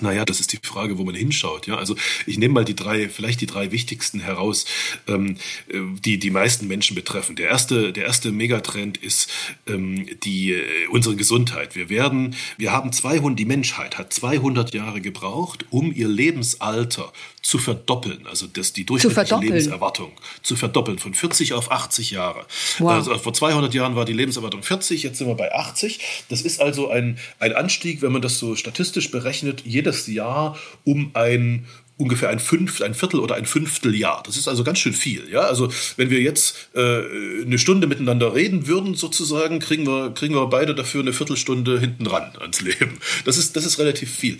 Naja, 0.00 0.24
das 0.24 0.40
ist 0.40 0.52
die 0.52 0.58
Frage, 0.62 0.98
wo 0.98 1.04
man 1.04 1.14
hinschaut. 1.14 1.66
Ja, 1.66 1.76
also 1.76 1.94
ich 2.26 2.38
nehme 2.38 2.54
mal 2.54 2.64
die 2.64 2.74
drei, 2.74 3.08
vielleicht 3.08 3.40
die 3.40 3.46
drei 3.46 3.70
wichtigsten 3.70 4.20
heraus, 4.20 4.64
ähm, 5.06 5.36
äh, 5.68 5.78
die 6.04 6.18
die 6.18 6.30
meisten 6.30 6.66
Menschen 6.68 6.94
betreffen. 6.94 7.36
Der 7.36 7.48
erste, 7.48 7.92
der 7.92 8.06
erste 8.06 8.32
Megatrend 8.32 8.96
ist 8.96 9.30
ähm, 9.66 10.06
die 10.24 10.52
äh, 10.52 10.86
unsere 10.90 11.16
Gesundheit. 11.16 11.76
Wir 11.76 11.88
werden, 11.88 12.34
wir 12.56 12.72
haben 12.72 12.92
200, 12.92 13.38
die 13.38 13.44
Menschheit 13.44 13.98
hat 13.98 14.12
200 14.12 14.72
Jahre 14.74 15.00
gebraucht, 15.00 15.66
um 15.70 15.92
ihr 15.92 16.08
Lebensalter 16.08 17.12
zu 17.50 17.58
verdoppeln, 17.58 18.28
also 18.28 18.46
das, 18.46 18.72
die 18.72 18.86
durchschnittliche 18.86 19.36
Lebenserwartung 19.40 20.12
zu 20.40 20.54
verdoppeln, 20.54 21.00
von 21.00 21.14
40 21.14 21.52
auf 21.54 21.72
80 21.72 22.12
Jahre. 22.12 22.46
Wow. 22.78 22.90
Also 22.92 23.18
vor 23.18 23.34
200 23.34 23.74
Jahren 23.74 23.96
war 23.96 24.04
die 24.04 24.12
Lebenserwartung 24.12 24.62
40, 24.62 25.02
jetzt 25.02 25.18
sind 25.18 25.26
wir 25.26 25.34
bei 25.34 25.52
80. 25.52 25.98
Das 26.28 26.42
ist 26.42 26.60
also 26.60 26.90
ein, 26.90 27.18
ein 27.40 27.52
Anstieg, 27.52 28.02
wenn 28.02 28.12
man 28.12 28.22
das 28.22 28.38
so 28.38 28.54
statistisch 28.54 29.10
berechnet, 29.10 29.64
jedes 29.66 30.06
Jahr 30.06 30.56
um 30.84 31.10
ein 31.14 31.66
ungefähr 32.00 32.30
ein 32.30 32.40
Fünft, 32.40 32.82
ein 32.82 32.94
Viertel 32.94 33.20
oder 33.20 33.34
ein 33.34 33.44
Fünfteljahr. 33.44 34.22
Das 34.24 34.38
ist 34.38 34.48
also 34.48 34.64
ganz 34.64 34.78
schön 34.78 34.94
viel. 34.94 35.28
Ja, 35.30 35.40
also 35.40 35.70
wenn 35.96 36.08
wir 36.08 36.20
jetzt 36.20 36.70
äh, 36.74 37.02
eine 37.44 37.58
Stunde 37.58 37.86
miteinander 37.86 38.34
reden 38.34 38.66
würden, 38.66 38.94
sozusagen, 38.94 39.58
kriegen 39.58 39.86
wir, 39.86 40.14
kriegen 40.14 40.34
wir 40.34 40.46
beide 40.46 40.74
dafür 40.74 41.02
eine 41.02 41.12
Viertelstunde 41.12 41.78
hinten 41.78 42.06
ran 42.06 42.32
ans 42.40 42.62
Leben. 42.62 42.98
Das 43.26 43.36
ist, 43.36 43.54
das 43.54 43.66
ist 43.66 43.78
relativ 43.78 44.10
viel. 44.10 44.38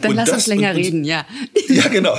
Dann 0.00 0.10
und 0.10 0.16
lass 0.16 0.30
das, 0.30 0.38
uns 0.38 0.48
länger 0.48 0.70
und, 0.70 0.76
reden, 0.76 1.04
ja. 1.04 1.24
Ja, 1.68 1.86
genau. 1.86 2.14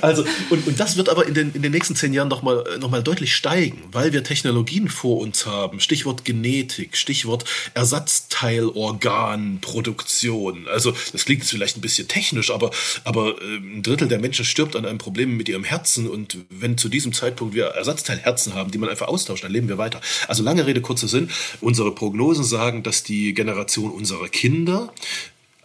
also, 0.00 0.24
und, 0.50 0.68
und 0.68 0.78
das 0.78 0.96
wird 0.96 1.08
aber 1.08 1.26
in 1.26 1.34
den, 1.34 1.50
in 1.52 1.62
den 1.62 1.72
nächsten 1.72 1.96
zehn 1.96 2.12
Jahren 2.12 2.28
nochmal 2.28 2.62
noch 2.78 2.90
mal 2.90 3.02
deutlich 3.02 3.34
steigen, 3.34 3.82
weil 3.90 4.12
wir 4.12 4.22
Technologien 4.22 4.88
vor 4.88 5.18
uns 5.18 5.46
haben. 5.46 5.80
Stichwort 5.80 6.24
Genetik, 6.24 6.96
Stichwort 6.96 7.44
Ersatzteilorganproduktion. 7.74 10.68
Also, 10.68 10.94
das 11.12 11.24
klingt 11.24 11.42
jetzt 11.42 11.50
vielleicht 11.50 11.76
ein 11.76 11.80
bisschen 11.80 12.06
technisch, 12.06 12.52
aber, 12.52 12.70
aber 13.02 13.31
äh, 13.40 13.56
ein 13.56 13.82
Drittel 13.82 14.08
der 14.08 14.18
Menschen 14.18 14.44
stirbt 14.44 14.76
an 14.76 14.86
einem 14.86 14.98
Problem 14.98 15.36
mit 15.36 15.48
ihrem 15.48 15.64
Herzen 15.64 16.08
und 16.08 16.38
wenn 16.50 16.78
zu 16.78 16.88
diesem 16.88 17.12
Zeitpunkt 17.12 17.54
wir 17.54 17.66
Ersatzteilherzen 17.66 18.54
haben, 18.54 18.70
die 18.70 18.78
man 18.78 18.88
einfach 18.88 19.08
austauscht, 19.08 19.44
dann 19.44 19.52
leben 19.52 19.68
wir 19.68 19.78
weiter. 19.78 20.00
Also 20.28 20.42
lange 20.42 20.66
Rede, 20.66 20.80
kurzer 20.80 21.08
Sinn. 21.08 21.30
Unsere 21.60 21.94
Prognosen 21.94 22.44
sagen, 22.44 22.82
dass 22.82 23.02
die 23.02 23.34
Generation 23.34 23.90
unserer 23.90 24.28
Kinder 24.28 24.92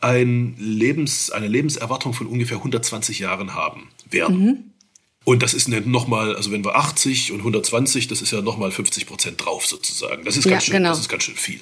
ein 0.01 0.55
Lebens, 0.59 1.31
eine 1.31 1.47
Lebenserwartung 1.47 2.13
von 2.13 2.27
ungefähr 2.27 2.57
120 2.57 3.19
Jahren 3.19 3.53
haben 3.53 3.89
werden. 4.09 4.39
Mhm. 4.39 4.63
Und 5.27 5.43
das 5.43 5.53
ist 5.53 5.67
nochmal, 5.67 6.37
also 6.37 6.53
wenn 6.53 6.63
wir 6.63 6.77
80 6.77 7.33
und 7.33 7.39
120, 7.39 8.07
das 8.07 8.21
ist 8.21 8.31
ja 8.31 8.41
nochmal 8.41 8.71
50 8.71 9.05
Prozent 9.07 9.43
drauf 9.43 9.65
sozusagen. 9.65 10.23
Das 10.23 10.37
ist 10.37 10.47
ganz 10.47 10.63
ja, 10.63 10.67
schön, 10.67 10.77
genau. 10.77 10.91
das 10.91 10.99
ist 10.99 11.09
ganz 11.09 11.23
schön 11.23 11.35
viel. 11.35 11.59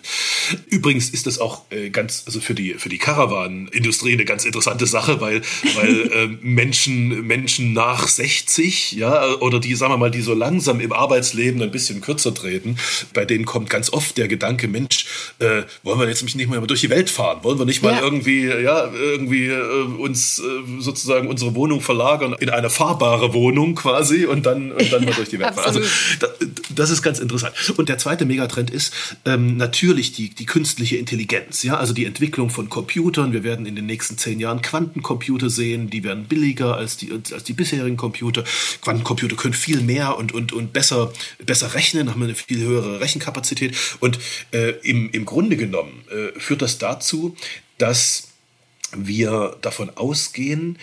Übrigens 0.68 1.10
ist 1.10 1.26
das 1.26 1.40
auch 1.40 1.64
äh, 1.72 1.90
ganz, 1.90 2.26
also 2.28 2.42
für 2.42 2.54
die 2.54 2.76
für 2.76 2.90
die 2.90 3.00
Karawanindustrie 3.00 4.14
eine 4.14 4.26
ganz 4.26 4.46
interessante 4.46 4.86
Sache, 4.86 5.20
weil 5.20 5.42
weil 5.74 6.12
äh, 6.12 6.28
Menschen 6.42 7.26
Menschen 7.26 7.74
nach 7.74 8.08
60, 8.08 8.92
ja, 8.92 9.34
oder 9.40 9.60
die 9.60 9.74
sagen 9.74 9.94
wir 9.94 9.98
mal, 9.98 10.12
die 10.12 10.22
so 10.22 10.36
langsam 10.36 10.80
im 10.80 10.94
Arbeitsleben 10.94 11.60
ein 11.64 11.72
bisschen 11.72 12.02
kürzer 12.02 12.36
treten, 12.36 12.78
bei 13.16 13.26
denen 13.26 13.46
kommt 13.46 13.72
ganz 13.72 13.92
oft 13.92 14.16
der 14.20 14.28
Gedanke, 14.28 14.68
Mensch, 14.68 15.08
äh, 15.40 15.64
wollen 15.82 16.00
wir 16.00 16.08
jetzt 16.08 16.22
nicht 16.36 16.48
mal 16.48 16.62
durch 16.68 16.82
die 16.82 16.92
Welt 16.92 17.10
fahren? 17.10 17.40
Wollen 17.42 17.58
wir 17.58 17.66
nicht 17.66 17.82
mal 17.82 17.94
ja. 17.94 18.02
irgendwie, 18.02 18.46
ja, 18.46 18.94
irgendwie 18.94 19.48
äh, 19.48 19.86
uns 19.98 20.38
äh, 20.38 20.44
sozusagen 20.82 21.28
unsere 21.28 21.56
Wohnung 21.56 21.82
verlagern 21.82 22.36
in 22.40 22.52
eine 22.52 22.70
fahrbare 22.70 23.34
Wohnung? 23.34 23.55
Wohnung 23.56 23.76
quasi 23.76 24.26
und 24.26 24.46
dann, 24.46 24.72
und 24.72 24.92
dann 24.92 25.06
mal 25.06 25.14
durch 25.16 25.30
die 25.30 25.40
Welt. 25.40 25.58
also 25.58 25.82
das 26.76 26.90
ist 26.90 27.02
ganz 27.02 27.20
interessant. 27.20 27.56
Und 27.78 27.90
der 27.90 27.98
zweite 27.98 28.26
Megatrend 28.26 28.70
ist 28.70 28.94
ähm, 29.26 29.58
natürlich 29.58 30.12
die, 30.12 30.30
die 30.30 30.46
künstliche 30.46 30.98
Intelligenz. 30.98 31.64
Ja, 31.64 31.78
also 31.78 31.94
die 31.94 32.06
Entwicklung 32.06 32.50
von 32.50 32.70
Computern. 32.70 33.32
Wir 33.32 33.44
werden 33.44 33.66
in 33.66 33.76
den 33.76 33.86
nächsten 33.86 34.18
zehn 34.18 34.40
Jahren 34.40 34.62
Quantencomputer 34.62 35.50
sehen. 35.50 35.90
Die 35.90 36.04
werden 36.04 36.26
billiger 36.26 36.76
als 36.76 36.98
die, 36.98 37.12
als 37.12 37.44
die 37.44 37.54
bisherigen 37.54 37.98
Computer. 37.98 38.44
Quantencomputer 38.82 39.36
können 39.36 39.54
viel 39.54 39.82
mehr 39.82 40.18
und, 40.18 40.34
und, 40.34 40.52
und 40.52 40.74
besser, 40.74 41.14
besser 41.46 41.74
rechnen, 41.74 42.10
haben 42.10 42.22
eine 42.22 42.36
viel 42.36 42.60
höhere 42.60 43.00
Rechenkapazität. 43.00 43.76
Und 44.02 44.20
äh, 44.52 44.72
im, 44.82 45.10
im 45.12 45.26
Grunde 45.26 45.56
genommen 45.56 46.04
äh, 46.10 46.38
führt 46.40 46.62
das 46.62 46.78
dazu, 46.78 47.36
dass 47.78 48.30
wir 48.96 49.58
davon 49.62 49.90
ausgehen, 49.90 50.78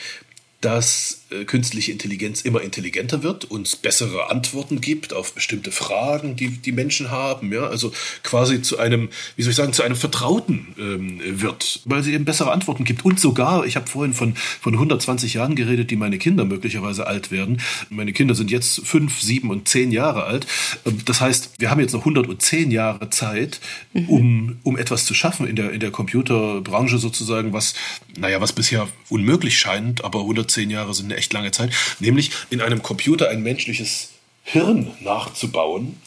dass 0.62 1.22
äh, 1.30 1.44
künstliche 1.44 1.92
Intelligenz 1.92 2.42
immer 2.42 2.62
intelligenter 2.62 3.22
wird, 3.22 3.44
uns 3.44 3.76
bessere 3.76 4.30
Antworten 4.30 4.80
gibt 4.80 5.12
auf 5.12 5.34
bestimmte 5.34 5.72
Fragen, 5.72 6.36
die 6.36 6.48
die 6.48 6.72
Menschen 6.72 7.10
haben, 7.10 7.52
ja, 7.52 7.66
also 7.66 7.92
quasi 8.22 8.62
zu 8.62 8.78
einem, 8.78 9.08
wie 9.36 9.42
soll 9.42 9.50
ich 9.50 9.56
sagen, 9.56 9.72
zu 9.72 9.82
einem 9.82 9.96
Vertrauten 9.96 10.68
ähm, 10.78 11.20
wird, 11.40 11.80
weil 11.84 12.02
sie 12.02 12.14
eben 12.14 12.24
bessere 12.24 12.52
Antworten 12.52 12.84
gibt 12.84 13.04
und 13.04 13.18
sogar, 13.18 13.66
ich 13.66 13.76
habe 13.76 13.88
vorhin 13.88 14.14
von 14.14 14.34
von 14.60 14.74
120 14.74 15.34
Jahren 15.34 15.56
geredet, 15.56 15.90
die 15.90 15.96
meine 15.96 16.18
Kinder 16.18 16.44
möglicherweise 16.44 17.08
alt 17.08 17.32
werden. 17.32 17.60
Meine 17.90 18.12
Kinder 18.12 18.34
sind 18.34 18.50
jetzt 18.50 18.86
fünf, 18.86 19.20
sieben 19.20 19.50
und 19.50 19.68
zehn 19.68 19.90
Jahre 19.90 20.24
alt. 20.24 20.46
Ähm, 20.86 21.00
das 21.04 21.20
heißt, 21.20 21.54
wir 21.58 21.70
haben 21.70 21.80
jetzt 21.80 21.92
noch 21.92 22.00
110 22.00 22.70
Jahre 22.70 23.10
Zeit, 23.10 23.60
mhm. 23.92 24.08
um 24.08 24.58
um 24.62 24.78
etwas 24.78 25.06
zu 25.06 25.14
schaffen 25.14 25.48
in 25.48 25.56
der 25.56 25.72
in 25.72 25.80
der 25.80 25.90
Computerbranche 25.90 26.98
sozusagen, 26.98 27.52
was 27.52 27.74
naja, 28.16 28.40
was 28.40 28.52
bisher 28.52 28.88
unmöglich 29.08 29.58
scheint, 29.58 30.04
aber 30.04 30.20
110 30.20 30.51
Jahre 30.60 30.94
sind 30.94 31.06
eine 31.06 31.16
echt 31.16 31.32
lange 31.32 31.50
Zeit, 31.50 31.72
nämlich 31.98 32.30
in 32.50 32.60
einem 32.60 32.82
Computer 32.82 33.30
ein 33.30 33.42
menschliches 33.42 34.10
Hirn 34.44 34.90
nachzubauen. 35.00 36.00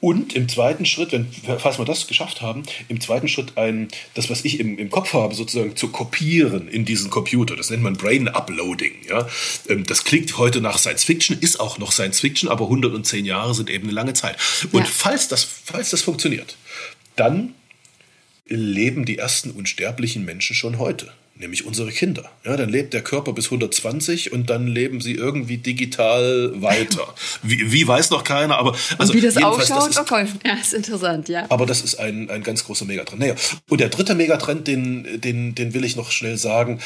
Und 0.00 0.34
im 0.34 0.48
zweiten 0.48 0.86
Schritt, 0.86 1.10
wenn, 1.10 1.26
falls 1.58 1.78
wir 1.78 1.84
das 1.84 2.06
geschafft 2.06 2.40
haben, 2.40 2.62
im 2.86 3.00
zweiten 3.00 3.26
Schritt 3.26 3.58
ein, 3.58 3.88
das, 4.14 4.30
was 4.30 4.44
ich 4.44 4.60
im, 4.60 4.78
im 4.78 4.90
Kopf 4.90 5.12
habe, 5.12 5.34
sozusagen 5.34 5.74
zu 5.74 5.88
kopieren 5.88 6.68
in 6.68 6.84
diesen 6.84 7.10
Computer. 7.10 7.56
Das 7.56 7.70
nennt 7.70 7.82
man 7.82 7.94
Brain 7.94 8.28
Uploading. 8.28 8.92
Ja? 9.08 9.26
Ähm, 9.68 9.84
das 9.84 10.04
klingt 10.04 10.38
heute 10.38 10.60
nach 10.60 10.78
Science 10.78 11.02
Fiction, 11.02 11.36
ist 11.40 11.58
auch 11.58 11.78
noch 11.78 11.90
Science 11.90 12.20
Fiction, 12.20 12.48
aber 12.48 12.66
110 12.66 13.24
Jahre 13.24 13.54
sind 13.54 13.70
eben 13.70 13.84
eine 13.84 13.92
lange 13.92 14.14
Zeit. 14.14 14.36
Und 14.70 14.84
ja. 14.84 14.88
falls, 14.88 15.26
das, 15.26 15.42
falls 15.42 15.90
das 15.90 16.02
funktioniert, 16.02 16.56
dann 17.16 17.54
leben 18.46 19.04
die 19.04 19.18
ersten 19.18 19.50
unsterblichen 19.50 20.24
Menschen 20.24 20.54
schon 20.54 20.78
heute 20.78 21.12
nämlich 21.38 21.64
unsere 21.64 21.90
Kinder. 21.90 22.30
Ja, 22.44 22.56
dann 22.56 22.68
lebt 22.68 22.94
der 22.94 23.02
Körper 23.02 23.32
bis 23.32 23.46
120 23.46 24.32
und 24.32 24.50
dann 24.50 24.66
leben 24.66 25.00
sie 25.00 25.14
irgendwie 25.14 25.58
digital 25.58 26.52
weiter. 26.56 27.14
Wie, 27.42 27.72
wie 27.72 27.86
weiß 27.86 28.10
noch 28.10 28.24
keiner, 28.24 28.58
aber 28.58 28.76
also 28.98 29.12
und 29.12 29.18
wie 29.18 29.24
das 29.24 29.36
ausschaut, 29.36 29.70
das 29.70 29.88
ist, 29.88 29.98
okay. 29.98 30.26
ja, 30.44 30.54
ist 30.54 30.74
interessant, 30.74 31.28
ja. 31.28 31.46
Aber 31.48 31.66
das 31.66 31.82
ist 31.82 31.96
ein, 31.96 32.28
ein 32.30 32.42
ganz 32.42 32.64
großer 32.64 32.84
Megatrend. 32.84 33.20
Naja, 33.20 33.34
und 33.68 33.80
der 33.80 33.88
dritte 33.88 34.14
Megatrend, 34.14 34.66
den, 34.66 35.20
den, 35.20 35.54
den 35.54 35.74
will 35.74 35.84
ich 35.84 35.96
noch 35.96 36.10
schnell 36.10 36.36
sagen, 36.36 36.80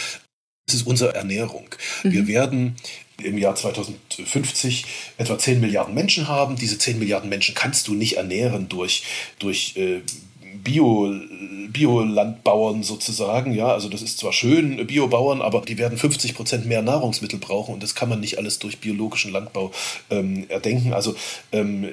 das 0.66 0.76
ist 0.76 0.86
unsere 0.86 1.14
Ernährung. 1.14 1.66
Mhm. 2.02 2.12
Wir 2.12 2.26
werden 2.26 2.76
im 3.22 3.38
Jahr 3.38 3.54
2050 3.54 4.84
etwa 5.16 5.38
10 5.38 5.60
Milliarden 5.60 5.94
Menschen 5.94 6.28
haben. 6.28 6.56
Diese 6.56 6.78
10 6.78 6.98
Milliarden 6.98 7.28
Menschen 7.28 7.54
kannst 7.54 7.88
du 7.88 7.94
nicht 7.94 8.16
ernähren 8.16 8.68
durch, 8.68 9.04
durch 9.38 9.76
äh, 9.76 10.00
Bio, 10.64 11.12
Biolandbauern 11.68 12.82
sozusagen. 12.82 13.52
Ja, 13.52 13.68
also 13.68 13.88
das 13.88 14.02
ist 14.02 14.18
zwar 14.18 14.32
schön, 14.32 14.86
Biobauern, 14.86 15.42
aber 15.42 15.62
die 15.62 15.78
werden 15.78 15.98
50 15.98 16.34
Prozent 16.34 16.66
mehr 16.66 16.82
Nahrungsmittel 16.82 17.38
brauchen 17.38 17.74
und 17.74 17.82
das 17.82 17.94
kann 17.94 18.08
man 18.08 18.20
nicht 18.20 18.38
alles 18.38 18.58
durch 18.58 18.78
biologischen 18.78 19.32
Landbau 19.32 19.72
ähm, 20.10 20.46
erdenken. 20.48 20.92
Also 20.92 21.14
ähm, 21.52 21.88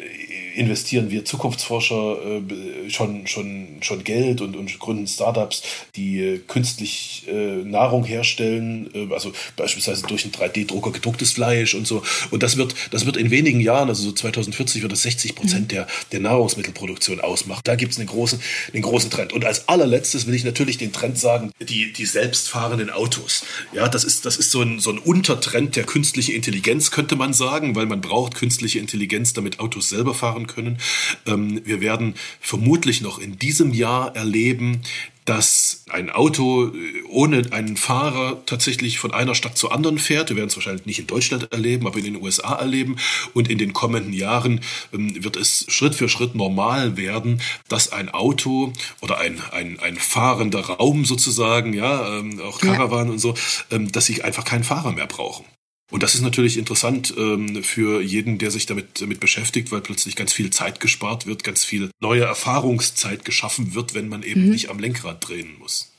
investieren 0.59 1.09
wir 1.09 1.23
Zukunftsforscher 1.23 2.17
äh, 2.21 2.89
schon, 2.89 3.25
schon, 3.27 3.77
schon 3.79 4.03
Geld 4.03 4.41
und, 4.41 4.57
und 4.57 4.77
gründen 4.77 5.07
Startups, 5.07 5.63
die 5.95 6.19
äh, 6.19 6.39
künstlich 6.39 7.23
äh, 7.29 7.63
Nahrung 7.63 8.03
herstellen, 8.03 8.89
äh, 8.93 9.13
also 9.13 9.31
beispielsweise 9.55 10.05
durch 10.05 10.25
einen 10.25 10.33
3D-Drucker 10.33 10.91
gedrucktes 10.91 11.31
Fleisch 11.31 11.75
und 11.75 11.87
so. 11.87 12.03
Und 12.29 12.43
das 12.43 12.57
wird, 12.57 12.75
das 12.91 13.05
wird 13.05 13.15
in 13.15 13.31
wenigen 13.31 13.61
Jahren, 13.61 13.87
also 13.87 14.03
so 14.03 14.11
2040, 14.11 14.81
wird 14.81 14.91
das 14.91 15.03
60 15.03 15.35
Prozent 15.35 15.61
mhm. 15.61 15.67
der, 15.69 15.87
der 16.11 16.19
Nahrungsmittelproduktion 16.19 17.21
ausmachen. 17.21 17.61
Da 17.63 17.75
gibt 17.75 17.93
es 17.93 17.97
einen 17.97 18.07
großen, 18.07 18.41
einen 18.73 18.83
großen 18.83 19.09
Trend. 19.09 19.31
Und 19.31 19.45
als 19.45 19.69
allerletztes 19.69 20.27
will 20.27 20.33
ich 20.33 20.43
natürlich 20.43 20.77
den 20.77 20.91
Trend 20.91 21.17
sagen, 21.17 21.51
die, 21.61 21.93
die 21.93 22.05
selbstfahrenden 22.05 22.89
Autos. 22.89 23.45
Ja, 23.71 23.87
das 23.87 24.03
ist, 24.03 24.25
das 24.25 24.35
ist 24.35 24.51
so 24.51 24.61
ein, 24.61 24.79
so 24.79 24.91
ein 24.91 24.97
Untertrend 24.97 25.77
der 25.77 25.85
künstlichen 25.85 26.35
Intelligenz, 26.35 26.91
könnte 26.91 27.15
man 27.15 27.31
sagen, 27.31 27.77
weil 27.77 27.85
man 27.85 28.01
braucht 28.01 28.35
künstliche 28.35 28.79
Intelligenz, 28.79 29.31
damit 29.31 29.61
Autos 29.61 29.87
selber 29.87 30.13
fahren 30.13 30.47
können. 30.49 30.77
Ähm, 31.25 31.61
wir 31.63 31.81
werden 31.81 32.15
vermutlich 32.41 33.01
noch 33.01 33.19
in 33.19 33.39
diesem 33.39 33.73
Jahr 33.73 34.15
erleben, 34.15 34.81
dass 35.29 35.83
ein 35.89 36.09
Auto 36.09 36.69
äh, 36.69 37.03
ohne 37.07 37.43
einen 37.51 37.77
Fahrer 37.77 38.41
tatsächlich 38.47 38.97
von 38.97 39.13
einer 39.13 39.35
Stadt 39.35 39.59
zur 39.59 39.71
anderen 39.71 39.99
fährt. 39.99 40.29
Wir 40.29 40.37
werden 40.37 40.47
es 40.47 40.55
wahrscheinlich 40.55 40.87
nicht 40.87 40.97
in 40.97 41.05
Deutschland 41.05 41.51
erleben, 41.51 41.85
aber 41.85 41.99
in 41.99 42.05
den 42.05 42.15
USA 42.15 42.55
erleben. 42.55 42.95
Und 43.35 43.47
in 43.47 43.59
den 43.59 43.73
kommenden 43.73 44.11
Jahren 44.11 44.61
ähm, 44.91 45.23
wird 45.23 45.35
es 45.35 45.65
Schritt 45.69 45.93
für 45.93 46.09
Schritt 46.09 46.33
normal 46.33 46.97
werden, 46.97 47.41
dass 47.67 47.91
ein 47.91 48.09
Auto 48.09 48.73
oder 49.01 49.19
ein, 49.19 49.39
ein, 49.51 49.79
ein 49.79 49.97
fahrender 49.97 50.61
Raum 50.61 51.05
sozusagen, 51.05 51.73
ja, 51.73 52.17
ähm, 52.17 52.41
auch 52.41 52.59
Karawan 52.59 53.07
ja. 53.07 53.13
und 53.13 53.19
so, 53.19 53.35
ähm, 53.69 53.91
dass 53.91 54.07
sie 54.07 54.23
einfach 54.23 54.45
keinen 54.45 54.63
Fahrer 54.63 54.93
mehr 54.93 55.07
brauchen. 55.07 55.45
Und 55.89 56.03
das 56.03 56.13
ist 56.13 56.21
natürlich 56.21 56.57
interessant 56.57 57.13
ähm, 57.17 57.63
für 57.63 58.01
jeden, 58.01 58.37
der 58.37 58.51
sich 58.51 58.67
damit, 58.67 59.01
damit 59.01 59.19
beschäftigt, 59.19 59.71
weil 59.71 59.81
plötzlich 59.81 60.15
ganz 60.15 60.33
viel 60.33 60.51
Zeit 60.51 60.79
gespart 60.79 61.25
wird, 61.25 61.43
ganz 61.43 61.63
viel 61.63 61.89
neue 61.99 62.23
Erfahrungszeit 62.23 63.25
geschaffen 63.25 63.73
wird, 63.73 63.95
wenn 63.95 64.07
man 64.07 64.21
eben 64.21 64.45
mhm. 64.45 64.51
nicht 64.51 64.69
am 64.69 64.79
Lenkrad 64.79 65.27
drehen 65.27 65.57
muss. 65.57 65.91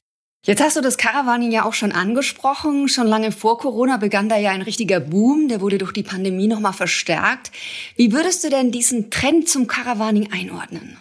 Jetzt 0.46 0.62
hast 0.62 0.76
du 0.76 0.80
das 0.80 0.96
Caravaning 0.96 1.50
ja 1.50 1.64
auch 1.64 1.74
schon 1.74 1.92
angesprochen. 1.92 2.88
Schon 2.88 3.06
lange 3.06 3.30
vor 3.30 3.58
Corona 3.58 3.98
begann 3.98 4.30
da 4.30 4.38
ja 4.38 4.52
ein 4.52 4.62
richtiger 4.62 4.98
Boom. 4.98 5.48
Der 5.48 5.60
wurde 5.60 5.76
durch 5.76 5.92
die 5.92 6.02
Pandemie 6.02 6.46
nochmal 6.46 6.72
verstärkt. 6.72 7.50
Wie 7.96 8.12
würdest 8.12 8.42
du 8.42 8.48
denn 8.48 8.72
diesen 8.72 9.10
Trend 9.10 9.48
zum 9.48 9.66
Caravaning 9.66 10.32
einordnen? 10.32 10.96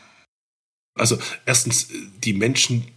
Also 0.93 1.17
erstens, 1.45 1.87
die 2.21 2.33
Menschen 2.33 2.87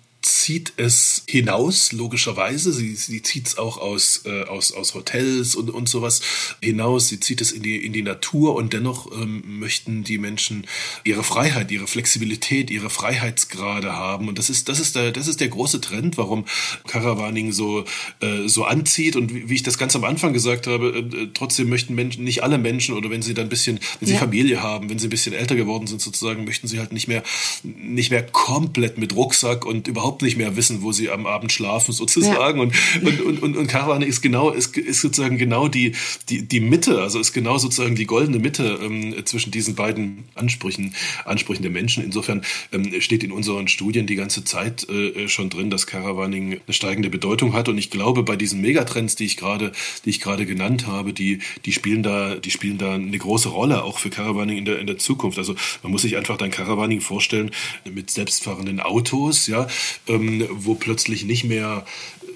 zieht 0.43 0.73
es 0.77 1.23
hinaus, 1.29 1.93
logischerweise. 1.93 2.73
Sie, 2.73 2.95
sie 2.95 3.23
zieht 3.23 3.47
es 3.49 3.59
auch 3.59 3.79
aus, 3.79 4.23
äh, 4.25 4.45
aus, 4.45 4.73
aus 4.73 4.95
Hotels 4.95 5.55
und, 5.55 5.71
und 5.71 5.89
sowas 5.89 6.21
hinaus. 6.61 7.09
Sie 7.09 7.21
zieht 7.21 7.41
es 7.41 7.53
in 7.53 7.63
die, 7.63 7.77
in 7.77 7.93
die 7.93 8.03
Natur 8.03 8.57
und 8.57 8.73
dennoch 8.73 9.13
ähm, 9.13 9.61
möchten 9.61 10.03
die 10.03 10.19
Menschen 10.19 10.67
ihre 11.05 11.23
Freiheit, 11.23 11.71
ihre 11.71 11.87
Flexibilität, 11.87 12.71
ihre 12.71 12.91
Freiheitsgrade 12.91 13.93
haben. 13.93 14.27
Und 14.29 14.39
das 14.39 14.51
ist, 14.51 14.69
das 14.69 14.81
ist, 14.81 14.97
der, 14.97 15.13
das 15.13 15.29
ist 15.29 15.41
der 15.41 15.49
große 15.49 15.81
Trend, 15.81 16.19
warum 16.19 16.45
Caravaning 16.89 17.53
so, 17.53 17.85
äh, 18.21 18.49
so 18.49 18.65
anzieht. 18.65 19.17
Und 19.17 19.33
wie, 19.33 19.49
wie 19.49 19.55
ich 19.55 19.63
das 19.63 19.79
ganz 19.79 19.95
am 19.95 20.05
Anfang 20.05 20.33
gesagt 20.33 20.67
habe, 20.67 21.09
äh, 21.13 21.29
trotzdem 21.35 21.69
möchten 21.69 21.95
Menschen, 21.95 22.25
nicht 22.25 22.43
alle 22.43 22.59
Menschen 22.59 22.97
oder 22.97 23.11
wenn 23.11 23.23
sie 23.23 23.35
dann 23.35 23.47
ein 23.47 23.51
bisschen, 23.51 23.79
wenn 24.01 24.09
sie 24.09 24.15
ja. 24.15 24.21
Familie 24.21 24.63
haben, 24.63 24.91
wenn 24.91 24.99
sie 24.99 25.07
ein 25.07 25.11
bisschen 25.11 25.35
älter 25.35 25.55
geworden 25.55 25.87
sind 25.87 26.01
sozusagen, 26.01 26.45
möchten 26.45 26.67
sie 26.67 26.81
halt 26.81 26.93
nicht 26.93 27.07
mehr, 27.07 27.23
nicht 27.63 28.11
mehr 28.11 28.25
komplett 28.25 28.99
mit 28.99 29.15
Rucksack 29.15 29.65
und 29.65 29.87
überhaupt 29.87 30.23
überhaupt 30.23 30.23
nicht 30.33 30.39
mehr 30.39 30.57
wissen, 30.57 30.83
wo 30.83 30.93
sie 30.93 31.11
am 31.11 31.27
Abend 31.27 31.53
schlafen 31.53 31.93
sozusagen. 32.03 32.59
Ja. 32.59 32.65
Und, 32.65 32.75
und, 33.03 33.21
und, 33.21 33.43
und, 33.43 33.57
und 33.57 33.67
Karawane 33.67 34.07
ist 34.07 34.23
genau, 34.23 34.51
ist, 34.51 34.77
ist 34.77 35.01
sozusagen 35.01 35.39
genau 35.39 35.69
die, 35.69 35.93
die, 36.29 36.47
die 36.47 36.61
Mitte, 36.61 37.01
also 37.01 37.19
ist 37.21 37.33
genau 37.33 37.59
sozusagen 37.59 37.95
die 37.95 38.07
goldene 38.07 38.39
Mitte 38.39 38.79
ähm, 38.83 39.15
zwischen 39.25 39.51
diesen 39.51 39.75
beiden 39.75 40.25
Ansprüchen, 40.35 40.95
Ansprüchen 41.25 41.63
der 41.63 41.71
Menschen. 41.71 42.05
Insofern 42.05 42.43
ähm, 42.73 43.01
steht 43.01 43.23
in 43.25 43.33
unseren 43.33 43.69
Studien 43.69 44.07
die 44.07 44.17
ganze 44.17 44.45
Zeit 44.45 44.89
äh, 44.89 45.29
schon 45.29 45.51
drin, 45.51 45.71
dass 45.71 45.87
Caravaning 45.87 46.61
eine 46.67 46.75
steigende 46.75 47.11
Bedeutung 47.11 47.53
hat. 47.53 47.69
Und 47.69 47.79
ich 47.79 47.91
glaube, 47.91 48.23
bei 48.23 48.37
diesen 48.37 48.61
Megatrends, 48.61 49.17
die 49.17 49.25
ich 49.25 49.37
gerade, 49.37 49.73
die 50.05 50.11
ich 50.11 50.21
gerade 50.21 50.47
genannt 50.47 50.87
habe, 50.87 51.13
die, 51.13 51.41
die 51.65 51.73
spielen 51.73 52.03
da, 52.03 52.37
die 52.37 52.51
spielen 52.51 52.79
da 52.79 52.95
eine 52.95 53.19
große 53.19 53.49
Rolle 53.49 53.85
auch 53.85 53.99
für 53.99 54.11
Caravaning 54.11 54.59
in 54.59 54.65
der, 54.65 54.79
in 54.79 54.87
der 54.87 54.99
Zukunft. 54.99 55.39
Also 55.39 55.55
man 55.83 55.93
muss 55.93 56.03
sich 56.03 56.17
einfach 56.17 56.37
dein 56.37 56.51
Caravaning 56.51 57.01
vorstellen 57.01 57.51
mit 57.85 58.11
selbstfahrenden 58.11 58.81
Autos, 58.81 59.47
ja, 59.47 59.67
ähm, 60.09 60.22
wo 60.51 60.75
plötzlich 60.75 61.25
nicht 61.25 61.45
mehr 61.45 61.85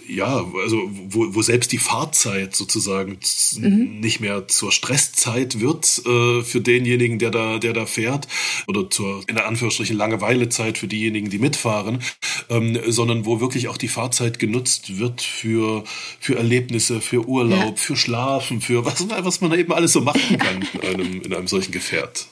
ja, 0.09 0.47
also 0.63 0.89
wo, 1.09 1.35
wo 1.35 1.43
selbst 1.43 1.73
die 1.73 1.79
Fahrzeit 1.79 2.55
sozusagen 2.55 3.19
mhm. 3.59 4.01
nicht 4.01 4.21
mehr 4.21 4.49
zur 4.49 4.73
Stresszeit 4.73 5.61
wird 5.61 6.03
äh, 6.07 6.43
für 6.43 6.61
denjenigen, 6.61 7.19
der 7.19 7.31
da, 7.31 7.59
der 7.59 7.73
da 7.73 7.87
fährt, 7.87 8.29
oder 8.67 8.89
zur 8.89 9.25
in 9.29 9.35
der 9.35 9.47
Anführungsstrichen 9.47 9.97
Langeweilezeit 9.97 10.79
für 10.79 10.87
diejenigen, 10.87 11.31
die 11.31 11.39
mitfahren, 11.39 12.01
ähm, 12.49 12.79
sondern 12.87 13.27
wo 13.27 13.41
wirklich 13.41 13.69
auch 13.69 13.77
die 13.77 13.89
Fahrzeit 13.89 14.39
genutzt 14.39 14.99
wird 14.99 15.23
für, 15.23 15.85
für 16.21 16.37
Erlebnisse, 16.37 17.01
für 17.01 17.27
Urlaub, 17.27 17.77
ja. 17.77 17.77
für 17.77 17.97
Schlafen, 17.97 18.61
für 18.61 18.85
was, 18.85 19.07
was 19.09 19.41
man 19.41 19.59
eben 19.59 19.73
alles 19.73 19.93
so 19.93 20.01
machen 20.01 20.39
kann 20.39 20.67
in 20.75 20.81
einem, 20.81 21.23
in 21.23 21.35
einem 21.35 21.49
solchen 21.49 21.73
Gefährt. 21.73 22.27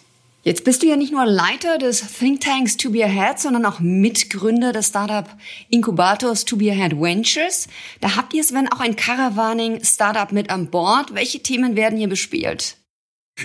Jetzt 0.45 0.65
bist 0.65 0.83
du 0.83 0.87
ja 0.87 0.97
nicht 0.97 1.11
nur 1.11 1.25
Leiter 1.25 1.79
des 1.79 2.19
Thinktanks 2.19 2.77
To 2.77 2.91
Be 2.91 3.03
Ahead, 3.03 3.39
sondern 3.39 3.65
auch 3.65 3.81
Mitgründer 3.81 4.73
des 4.73 4.89
Startup 4.89 5.27
Inkubators 5.71 6.45
To 6.45 6.59
Be 6.59 6.71
Ahead 6.71 7.01
Ventures. 7.01 7.67
Da 8.03 8.17
habt 8.17 8.35
ihr, 8.35 8.45
Sven, 8.45 8.71
auch 8.71 8.81
ein 8.81 8.95
Caravaning-Startup 8.95 10.31
mit 10.33 10.51
an 10.51 10.69
Bord. 10.69 11.15
Welche 11.15 11.43
Themen 11.43 11.77
werden 11.77 11.97
hier 11.97 12.11
bespielt? 12.11 12.77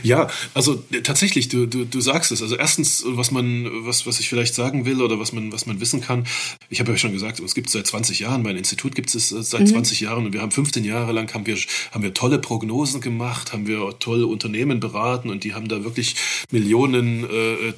Ja, 0.03 0.29
also 0.53 0.83
äh, 0.91 1.01
tatsächlich, 1.01 1.49
du, 1.49 1.65
du, 1.65 1.83
du 1.83 1.99
sagst 1.99 2.31
es. 2.31 2.43
Also 2.43 2.55
erstens, 2.55 3.03
was 3.07 3.31
man, 3.31 3.67
was, 3.85 4.05
was 4.05 4.19
ich 4.19 4.29
vielleicht 4.29 4.53
sagen 4.53 4.85
will 4.85 5.01
oder 5.01 5.19
was 5.19 5.33
man, 5.33 5.51
was 5.51 5.65
man 5.65 5.81
wissen 5.81 5.99
kann. 5.99 6.27
Ich 6.69 6.79
habe 6.79 6.91
ja 6.91 6.97
schon 6.97 7.11
gesagt, 7.11 7.39
es 7.39 7.55
gibt 7.55 7.71
seit 7.71 7.87
20 7.87 8.19
Jahren, 8.19 8.43
mein 8.43 8.55
Institut 8.55 8.93
gibt 8.93 9.13
es 9.13 9.31
äh, 9.31 9.41
seit 9.41 9.61
mhm. 9.61 9.67
20 9.67 9.99
Jahren 10.01 10.27
und 10.27 10.33
wir 10.33 10.41
haben 10.41 10.51
15 10.51 10.85
Jahre 10.85 11.11
lang 11.11 11.33
haben 11.33 11.47
wir, 11.47 11.57
haben 11.91 12.03
wir 12.03 12.13
tolle 12.13 12.37
Prognosen 12.37 13.01
gemacht, 13.01 13.51
haben 13.51 13.65
wir 13.65 13.97
tolle 13.97 14.27
Unternehmen 14.27 14.79
beraten 14.79 15.31
und 15.31 15.43
die 15.43 15.55
haben 15.55 15.67
da 15.67 15.83
wirklich 15.83 16.15
Millionen, 16.51 17.23
äh, 17.23 17.73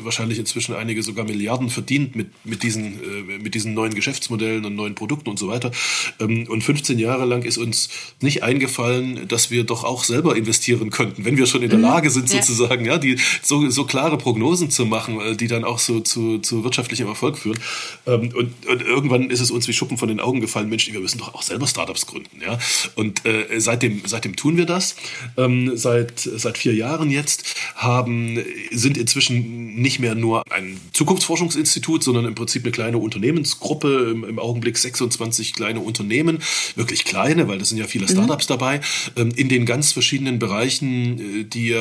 wahrscheinlich 0.00 0.40
inzwischen 0.40 0.74
einige 0.74 1.04
sogar 1.04 1.24
Milliarden 1.24 1.70
verdient 1.70 2.16
mit, 2.16 2.44
mit 2.44 2.64
diesen, 2.64 3.00
äh, 3.00 3.38
mit 3.38 3.54
diesen 3.54 3.72
neuen 3.72 3.94
Geschäftsmodellen 3.94 4.64
und 4.64 4.74
neuen 4.74 4.96
Produkten 4.96 5.30
und 5.30 5.38
so 5.38 5.46
weiter. 5.46 5.70
Ähm, 6.18 6.48
und 6.48 6.64
15 6.64 6.98
Jahre 6.98 7.24
lang 7.24 7.42
ist 7.42 7.58
uns 7.58 7.88
nicht 8.20 8.42
eingefallen, 8.42 9.28
dass 9.28 9.52
wir 9.52 9.62
doch 9.62 9.84
auch 9.84 10.02
selber 10.02 10.34
investieren 10.34 10.90
könnten, 10.90 11.24
wenn 11.24 11.36
wir 11.36 11.51
schon 11.52 11.62
in 11.62 11.70
der 11.70 11.78
mhm. 11.78 11.84
Lage 11.84 12.10
sind, 12.10 12.28
sozusagen, 12.28 12.84
ja, 12.84 12.98
die 12.98 13.18
so, 13.42 13.70
so 13.70 13.84
klare 13.84 14.18
Prognosen 14.18 14.70
zu 14.70 14.86
machen, 14.86 15.20
äh, 15.20 15.36
die 15.36 15.46
dann 15.46 15.64
auch 15.64 15.78
so 15.78 16.00
zu, 16.00 16.38
zu 16.38 16.64
wirtschaftlichem 16.64 17.06
Erfolg 17.06 17.38
führen. 17.38 17.58
Ähm, 18.06 18.32
und, 18.34 18.66
und 18.66 18.82
irgendwann 18.82 19.30
ist 19.30 19.40
es 19.40 19.50
uns 19.50 19.68
wie 19.68 19.72
Schuppen 19.72 19.98
von 19.98 20.08
den 20.08 20.20
Augen 20.20 20.40
gefallen, 20.40 20.68
Mensch, 20.68 20.90
wir 20.92 21.00
müssen 21.00 21.18
doch 21.18 21.34
auch 21.34 21.42
selber 21.42 21.66
Startups 21.66 22.06
gründen, 22.06 22.40
ja. 22.44 22.58
Und 22.96 23.24
äh, 23.24 23.60
seitdem, 23.60 24.02
seitdem 24.04 24.34
tun 24.34 24.56
wir 24.56 24.66
das. 24.66 24.96
Ähm, 25.36 25.76
seit, 25.76 26.18
seit 26.20 26.58
vier 26.58 26.74
Jahren 26.74 27.10
jetzt 27.10 27.54
haben, 27.76 28.38
sind 28.70 28.98
inzwischen 28.98 29.74
nicht 29.74 29.98
mehr 29.98 30.14
nur 30.14 30.42
ein 30.50 30.78
Zukunftsforschungsinstitut, 30.92 32.02
sondern 32.02 32.24
im 32.24 32.34
Prinzip 32.34 32.64
eine 32.64 32.72
kleine 32.72 32.98
Unternehmensgruppe, 32.98 34.10
im, 34.10 34.24
im 34.24 34.38
Augenblick 34.38 34.78
26 34.78 35.52
kleine 35.52 35.80
Unternehmen, 35.80 36.38
wirklich 36.76 37.04
kleine, 37.04 37.48
weil 37.48 37.58
das 37.58 37.68
sind 37.68 37.78
ja 37.78 37.86
viele 37.86 38.06
mhm. 38.06 38.10
Startups 38.10 38.48
mhm. 38.48 38.52
dabei, 38.52 38.80
ähm, 39.16 39.32
in 39.36 39.48
den 39.48 39.66
ganz 39.66 39.92
verschiedenen 39.92 40.38
Bereichen, 40.38 41.40
äh, 41.40 41.41
die 41.44 41.74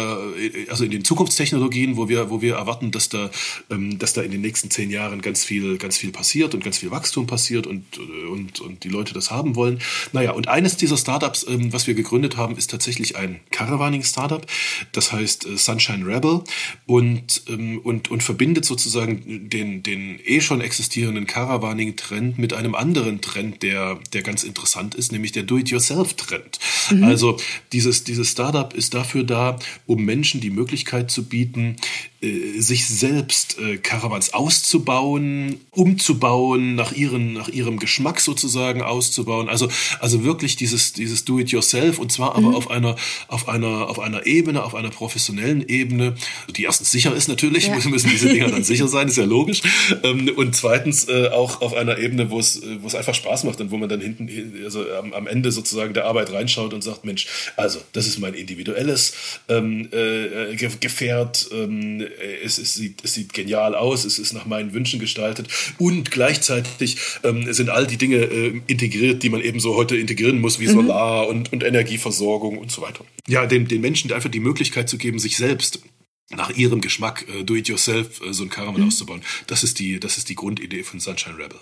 also 0.70 0.84
in 0.86 0.92
den 0.92 1.04
Zukunftstechnologien, 1.04 1.98
wo 1.98 2.10
wir, 2.10 2.30
wo 2.30 2.42
wir 2.42 2.56
erwarten, 2.56 2.92
dass 2.92 3.10
da, 3.10 3.30
ähm, 3.70 4.00
dass 4.00 4.14
da 4.14 4.22
in 4.22 4.32
den 4.32 4.42
nächsten 4.42 4.70
zehn 4.70 4.90
Jahren 4.90 5.22
ganz 5.22 5.44
viel, 5.44 5.78
ganz 5.78 5.98
viel 5.98 6.12
passiert 6.12 6.54
und 6.54 6.64
ganz 6.64 6.78
viel 6.78 6.92
Wachstum 6.92 7.28
passiert 7.28 7.68
und, 7.68 7.98
und, 7.98 8.60
und 8.60 8.84
die 8.84 8.90
Leute 8.90 9.14
das 9.14 9.32
haben 9.32 9.56
wollen. 9.56 9.80
Naja, 10.14 10.32
und 10.32 10.48
eines 10.48 10.78
dieser 10.78 10.98
Startups, 10.98 11.46
ähm, 11.48 11.74
was 11.74 11.88
wir 11.88 11.94
gegründet 11.94 12.38
haben, 12.38 12.58
ist 12.58 12.70
tatsächlich 12.70 13.16
ein 13.16 13.40
Caravaning-Startup. 13.52 14.46
Das 14.92 15.12
heißt 15.12 15.46
äh, 15.46 15.58
Sunshine 15.58 16.06
Rebel 16.06 16.44
und, 16.86 17.44
ähm, 17.48 17.80
und, 17.80 18.10
und 18.10 18.24
verbindet 18.24 18.66
sozusagen 18.66 19.50
den, 19.50 19.84
den 19.84 20.20
eh 20.24 20.42
schon 20.42 20.62
existierenden 20.62 21.28
Caravaning-Trend 21.28 22.38
mit 22.38 22.54
einem 22.54 22.76
anderen 22.76 23.22
Trend, 23.22 23.64
der, 23.64 24.00
der 24.14 24.22
ganz 24.22 24.44
interessant 24.44 24.96
ist, 24.96 25.12
nämlich 25.12 25.32
der 25.32 25.44
Do-it-yourself-Trend. 25.44 26.60
Mhm. 26.92 27.04
Also 27.04 27.38
dieses, 27.72 28.04
dieses 28.04 28.30
Startup 28.32 28.74
ist 28.74 28.94
dafür 28.94 29.24
da, 29.24 29.51
um 29.86 30.04
Menschen 30.04 30.42
die 30.42 30.50
Möglichkeit 30.50 31.12
zu 31.12 31.28
bieten, 31.28 31.78
sich 32.22 32.88
selbst 32.88 33.58
äh, 33.58 33.78
Caravans 33.78 34.34
auszubauen, 34.34 35.60
umzubauen, 35.72 36.76
nach, 36.76 36.92
ihren, 36.92 37.34
nach 37.34 37.50
ihrem 37.50 37.80
Geschmack 37.80 38.22
sozusagen 38.22 38.84
auszubauen. 38.84 39.50
Also, 39.50 39.70
also 40.00 40.24
wirklich 40.24 40.56
dieses, 40.56 40.94
dieses 40.94 41.26
Do-it-yourself 41.26 41.98
und 41.98 42.12
zwar 42.12 42.36
aber 42.36 42.50
mhm. 42.50 42.56
auf, 42.56 42.70
einer, 42.70 42.96
auf, 43.28 43.50
einer, 43.50 43.90
auf 43.90 44.00
einer 44.00 44.28
Ebene, 44.28 44.64
auf 44.64 44.76
einer 44.76 44.92
professionellen 44.92 45.68
Ebene, 45.68 46.14
die 46.56 46.64
erstens 46.64 46.92
sicher 46.92 47.16
ist 47.16 47.28
natürlich, 47.28 47.68
ja. 47.68 47.80
müssen 47.90 48.12
diese 48.12 48.30
Dinger 48.30 48.50
dann 48.50 48.64
sicher 48.64 48.88
sein, 48.90 49.08
ist 49.08 49.18
ja 49.18 49.26
logisch. 49.26 49.64
Ähm, 50.04 50.30
und 50.36 50.56
zweitens 50.56 51.10
äh, 51.10 51.30
auch 51.30 51.62
auf 51.62 51.74
einer 51.74 51.98
Ebene, 51.98 52.30
wo 52.30 52.40
es, 52.40 52.62
wo 52.82 52.88
es 52.88 52.94
einfach 52.94 53.16
Spaß 53.16 53.46
macht 53.46 53.60
und 53.62 53.72
wo 53.72 53.78
man 53.78 53.90
dann 53.90 54.00
hinten, 54.00 54.30
also 54.64 54.86
am, 54.92 55.14
am 55.14 55.26
Ende 55.26 55.52
sozusagen 55.52 55.96
der 55.96 56.06
Arbeit 56.06 56.32
reinschaut 56.32 56.76
und 56.76 56.84
sagt, 56.84 57.04
Mensch, 57.04 57.26
also 57.58 57.80
das 57.94 58.06
ist 58.06 58.20
mein 58.20 58.36
individuelles 58.36 59.14
ähm, 59.50 59.90
äh, 59.92 60.56
Gefährt, 60.56 61.50
ähm, 61.52 62.06
es, 62.44 62.58
es, 62.58 62.74
sieht, 62.74 63.04
es 63.04 63.14
sieht 63.14 63.34
genial 63.34 63.76
aus, 63.76 64.06
es 64.06 64.20
ist 64.20 64.34
nach 64.34 64.46
meinen 64.46 64.74
Wünschen 64.74 65.00
gestaltet 65.00 65.48
und 65.78 66.12
gleichzeitig 66.12 66.98
ähm, 67.24 67.52
sind 67.54 67.70
all 67.70 67.88
die 67.88 67.98
Dinge 67.98 68.18
äh, 68.18 68.62
integriert, 68.68 69.24
die 69.24 69.30
man 69.30 69.42
eben 69.42 69.60
so 69.60 69.76
heute 69.76 69.98
integrieren 69.98 70.40
muss, 70.40 70.60
wie 70.60 70.68
mhm. 70.68 70.74
Solar 70.74 71.28
und, 71.28 71.52
und 71.54 71.64
Energieversorgung 71.64 72.58
und 72.58 72.72
so 72.72 72.82
weiter. 72.82 73.06
Ja, 73.28 73.46
den, 73.46 73.68
den 73.68 73.82
Menschen 73.82 74.12
einfach 74.12 74.32
die 74.32 74.40
Möglichkeit 74.40 74.90
zu 74.90 74.98
geben, 74.98 75.20
sich 75.20 75.38
selbst 75.38 75.82
nach 76.30 76.50
ihrem 76.52 76.82
Geschmack 76.82 77.26
äh, 77.28 77.44
do-it-yourself 77.44 78.22
äh, 78.22 78.34
so 78.34 78.44
ein 78.44 78.50
Caravan 78.50 78.82
mhm. 78.82 78.88
auszubauen. 78.88 79.22
Das 79.48 79.64
ist, 79.64 79.80
die, 79.80 80.00
das 80.00 80.18
ist 80.18 80.30
die 80.30 80.36
Grundidee 80.36 80.84
von 80.84 81.00
Sunshine 81.00 81.38
Rebel. 81.38 81.60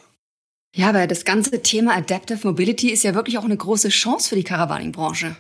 Ja, 0.75 0.89
aber 0.89 1.07
das 1.07 1.25
ganze 1.25 1.62
Thema 1.63 1.95
Adaptive 1.95 2.47
Mobility 2.47 2.91
ist 2.91 3.03
ja 3.03 3.15
wirklich 3.15 3.38
auch 3.38 3.43
eine 3.43 3.57
große 3.57 3.89
Chance 3.89 4.29
für 4.29 4.35
die 4.35 4.43
Caravaning-Branche. 4.43 5.35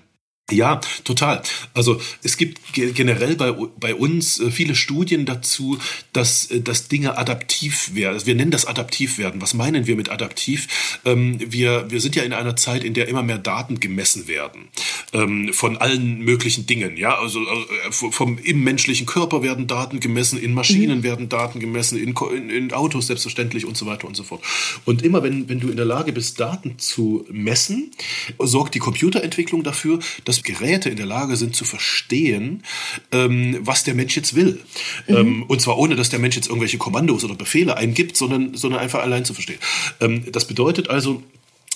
Ja, 0.51 0.81
total. 1.03 1.41
Also 1.73 2.01
es 2.23 2.37
gibt 2.37 2.59
generell 2.73 3.35
bei, 3.35 3.51
bei 3.51 3.95
uns 3.95 4.39
äh, 4.39 4.51
viele 4.51 4.75
Studien 4.75 5.25
dazu, 5.25 5.77
dass, 6.13 6.51
äh, 6.51 6.61
dass 6.61 6.87
Dinge 6.87 7.17
adaptiv 7.17 7.95
werden. 7.95 8.13
Also 8.13 8.25
wir 8.25 8.35
nennen 8.35 8.51
das 8.51 8.65
adaptiv 8.65 9.17
werden. 9.17 9.41
Was 9.41 9.53
meinen 9.53 9.87
wir 9.87 9.95
mit 9.95 10.09
adaptiv? 10.09 10.67
Ähm, 11.05 11.37
wir, 11.39 11.91
wir 11.91 12.01
sind 12.01 12.15
ja 12.15 12.23
in 12.23 12.33
einer 12.33 12.55
Zeit, 12.55 12.83
in 12.83 12.93
der 12.93 13.07
immer 13.07 13.23
mehr 13.23 13.37
Daten 13.37 13.79
gemessen 13.79 14.27
werden 14.27 14.69
ähm, 15.13 15.53
von 15.53 15.77
allen 15.77 16.19
möglichen 16.19 16.65
Dingen. 16.65 16.97
Ja, 16.97 17.17
also 17.17 17.41
äh, 17.41 17.91
vom 17.91 18.37
im 18.39 18.63
menschlichen 18.63 19.05
Körper 19.05 19.43
werden 19.43 19.67
Daten 19.67 19.99
gemessen, 19.99 20.39
in 20.39 20.53
Maschinen 20.53 20.99
mhm. 20.99 21.03
werden 21.03 21.29
Daten 21.29 21.59
gemessen, 21.59 21.97
in, 21.97 22.15
in, 22.35 22.49
in 22.49 22.73
Autos 22.73 23.07
selbstverständlich 23.07 23.65
und 23.65 23.77
so 23.77 23.85
weiter 23.85 24.07
und 24.07 24.15
so 24.15 24.23
fort. 24.23 24.43
Und 24.85 25.03
immer 25.03 25.23
wenn, 25.23 25.49
wenn 25.49 25.59
du 25.59 25.69
in 25.69 25.77
der 25.77 25.85
Lage 25.85 26.11
bist, 26.13 26.39
Daten 26.39 26.77
zu 26.79 27.25
messen, 27.29 27.91
sorgt 28.39 28.75
die 28.75 28.79
Computerentwicklung 28.79 29.63
dafür, 29.63 29.99
dass 30.25 30.38
Geräte 30.43 30.89
in 30.89 30.97
der 30.97 31.05
Lage 31.05 31.35
sind 31.35 31.55
zu 31.55 31.65
verstehen, 31.65 32.63
ähm, 33.11 33.57
was 33.61 33.83
der 33.83 33.95
Mensch 33.95 34.15
jetzt 34.15 34.35
will. 34.35 34.61
Mhm. 35.07 35.15
Ähm, 35.15 35.43
und 35.43 35.61
zwar 35.61 35.77
ohne, 35.77 35.95
dass 35.95 36.09
der 36.09 36.19
Mensch 36.19 36.35
jetzt 36.35 36.47
irgendwelche 36.47 36.77
Kommandos 36.77 37.23
oder 37.23 37.35
Befehle 37.35 37.77
eingibt, 37.77 38.17
sondern, 38.17 38.55
sondern 38.55 38.81
einfach 38.81 39.01
allein 39.01 39.25
zu 39.25 39.33
verstehen. 39.33 39.59
Ähm, 40.01 40.23
das 40.31 40.45
bedeutet 40.45 40.89
also, 40.89 41.23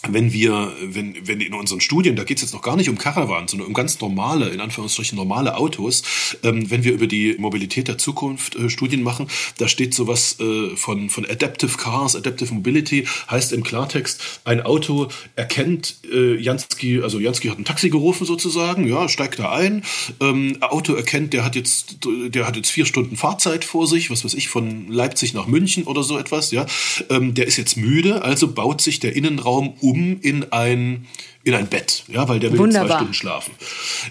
wenn 0.09 0.33
wir, 0.33 0.73
wenn, 0.81 1.15
wenn 1.25 1.39
in 1.39 1.53
unseren 1.53 1.79
Studien, 1.79 2.15
da 2.15 2.23
geht 2.25 2.37
es 2.37 2.43
jetzt 2.43 2.53
noch 2.53 2.61
gar 2.61 2.75
nicht 2.75 2.89
um 2.89 2.97
Caravan, 2.97 3.47
sondern 3.47 3.67
um 3.67 3.73
ganz 3.73 4.01
normale, 4.01 4.49
in 4.49 4.59
Anführungsstrichen 4.59 5.15
normale 5.15 5.55
Autos, 5.55 6.03
ähm, 6.43 6.69
wenn 6.69 6.83
wir 6.83 6.91
über 6.91 7.07
die 7.07 7.35
Mobilität 7.37 7.87
der 7.87 7.97
Zukunft 7.97 8.55
äh, 8.55 8.69
Studien 8.69 9.01
machen, 9.01 9.27
da 9.59 9.67
steht 9.69 9.93
sowas 9.93 10.37
äh, 10.41 10.75
von, 10.75 11.09
von 11.09 11.25
Adaptive 11.25 11.77
Cars, 11.77 12.17
Adaptive 12.17 12.53
Mobility, 12.53 13.07
heißt 13.31 13.53
im 13.53 13.63
Klartext, 13.63 14.41
ein 14.43 14.61
Auto 14.61 15.07
erkennt 15.37 15.95
äh, 16.11 16.35
Jansky, 16.35 17.01
also 17.01 17.19
Jansky 17.19 17.47
hat 17.47 17.57
ein 17.57 17.65
Taxi 17.65 17.89
gerufen 17.89 18.25
sozusagen, 18.25 18.85
ja, 18.85 19.07
steigt 19.07 19.39
da 19.39 19.53
ein, 19.53 19.83
ähm, 20.19 20.57
Auto 20.61 20.95
erkennt, 20.95 21.31
der 21.31 21.45
hat 21.45 21.55
jetzt, 21.55 21.99
der 22.03 22.45
hat 22.45 22.57
jetzt 22.57 22.71
vier 22.71 22.85
Stunden 22.85 23.15
Fahrzeit 23.15 23.63
vor 23.63 23.87
sich, 23.87 24.09
was 24.09 24.25
weiß 24.25 24.33
ich, 24.33 24.49
von 24.49 24.91
Leipzig 24.91 25.33
nach 25.33 25.47
München 25.47 25.85
oder 25.85 26.03
so 26.03 26.17
etwas, 26.17 26.51
ja, 26.51 26.65
ähm, 27.09 27.33
der 27.33 27.47
ist 27.47 27.55
jetzt 27.55 27.77
müde, 27.77 28.21
also 28.21 28.49
baut 28.49 28.81
sich 28.81 28.99
der 28.99 29.15
Innenraum 29.15 29.75
um 29.79 29.92
um 29.93 30.19
in 30.21 30.51
ein 30.51 31.05
in 31.45 31.53
ein 31.53 31.67
Bett, 31.67 32.05
ja, 32.07 32.29
weil 32.29 32.39
der 32.39 32.53
will 32.53 32.59
Wunderbar. 32.59 32.87
zwei 32.87 32.95
Stunden 32.95 33.13
schlafen. 33.13 33.51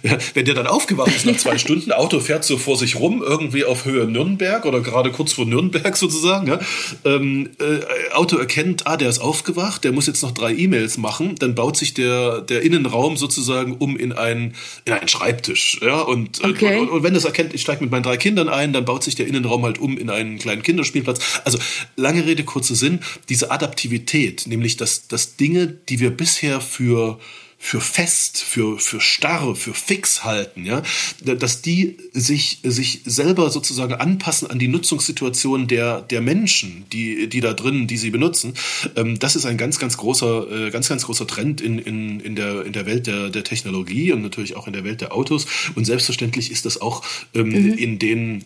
Ja, 0.03 0.18
wenn 0.35 0.45
der 0.45 0.55
dann 0.55 0.66
aufgewacht 0.66 1.16
ist 1.16 1.25
nach 1.25 1.37
zwei 1.38 1.57
Stunden, 1.62 1.90
Auto 1.90 2.21
fährt 2.21 2.45
so 2.45 2.59
vor 2.59 2.77
sich 2.77 2.97
rum, 2.97 3.23
irgendwie 3.23 3.64
auf 3.64 3.87
Höhe 3.87 4.07
Nürnberg 4.07 4.66
oder 4.66 4.81
gerade 4.81 5.11
kurz 5.11 5.33
vor 5.33 5.47
Nürnberg 5.47 5.97
sozusagen, 5.97 6.49
ja, 6.49 6.61
ähm, 7.07 7.49
äh, 7.59 8.12
Auto 8.12 8.37
erkennt, 8.37 8.87
ah, 8.87 8.99
der 8.99 9.09
ist 9.09 9.21
aufgewacht, 9.21 9.83
der 9.85 9.92
muss 9.92 10.07
jetzt 10.07 10.23
noch 10.23 10.33
drei 10.33 10.53
E-Mails 10.53 10.99
machen, 10.99 11.37
dann 11.38 11.55
baut 11.55 11.79
sich 11.79 11.95
der, 11.95 12.42
der 12.42 12.61
Innenraum 12.61 13.16
sozusagen 13.16 13.77
um 13.79 13.97
in 13.97 14.12
einen, 14.12 14.55
in 14.85 14.92
einen 14.92 15.09
Schreibtisch, 15.09 15.81
ja, 15.81 16.01
und, 16.01 16.45
okay. 16.45 16.81
und, 16.81 16.90
und, 16.90 17.03
wenn 17.03 17.14
das 17.14 17.25
erkennt, 17.25 17.55
ich 17.55 17.62
steige 17.62 17.83
mit 17.83 17.90
meinen 17.90 18.03
drei 18.03 18.18
Kindern 18.18 18.51
ein, 18.51 18.75
dann 18.75 18.85
baut 18.85 19.03
sich 19.03 19.14
der 19.14 19.27
Innenraum 19.27 19.64
halt 19.64 19.79
um 19.79 19.97
in 19.97 20.11
einen 20.11 20.38
kleinen 20.38 20.62
Kinderspielplatz. 20.62 21.40
Also, 21.47 21.59
lange 21.97 22.27
Rede, 22.27 22.45
kurzer 22.45 22.75
Sinn, 22.75 23.01
diese 23.31 23.51
Adaptivität, 23.51 24.47
nämlich 24.47 24.77
dass, 24.77 25.09
dass 25.09 25.37
Dinge, 25.37 25.66
die 25.66 25.99
wir 25.99 26.11
bisher 26.11 26.61
für 26.61 27.18
für 27.64 27.81
fest, 27.81 28.42
für, 28.42 28.81
für 28.81 29.01
starr, 29.01 29.55
für 29.55 29.72
fix 29.72 30.25
halten, 30.25 30.66
ja, 30.66 30.83
dass 31.22 31.62
die 31.62 31.96
sich, 32.12 32.59
sich 32.64 33.03
selber 33.05 33.51
sozusagen 33.51 33.94
anpassen 33.94 34.51
an 34.51 34.59
die 34.59 34.66
Nutzungssituation 34.66 35.68
der, 35.68 36.01
der 36.01 36.22
Menschen, 36.22 36.85
die, 36.92 37.29
die 37.29 37.40
da 37.40 37.53
drin, 37.53 37.87
die 37.87 37.98
sie 37.98 38.11
benutzen. 38.11 38.55
Ähm, 38.96 39.16
das 39.20 39.37
ist 39.37 39.46
ein 39.46 39.59
ganz, 39.59 39.79
ganz 39.79 39.96
großer, 39.96 40.66
äh, 40.66 40.70
ganz, 40.70 40.88
ganz 40.88 41.05
großer 41.05 41.25
Trend 41.29 41.61
in, 41.61 41.79
in, 41.79 42.18
in 42.18 42.35
der, 42.35 42.66
in 42.66 42.72
der 42.72 42.85
Welt 42.85 43.07
der, 43.07 43.31
der 43.31 43.44
Technologie 43.44 44.11
und 44.11 44.22
natürlich 44.22 44.57
auch 44.57 44.66
in 44.66 44.72
der 44.72 44.83
Welt 44.83 45.01
der 45.01 45.14
Autos. 45.14 45.46
Und 45.77 45.85
selbstverständlich 45.85 46.51
ist 46.51 46.66
das 46.66 46.81
auch 46.81 47.05
ähm, 47.33 47.51
mhm. 47.51 47.75
in 47.75 47.98
den 48.01 48.44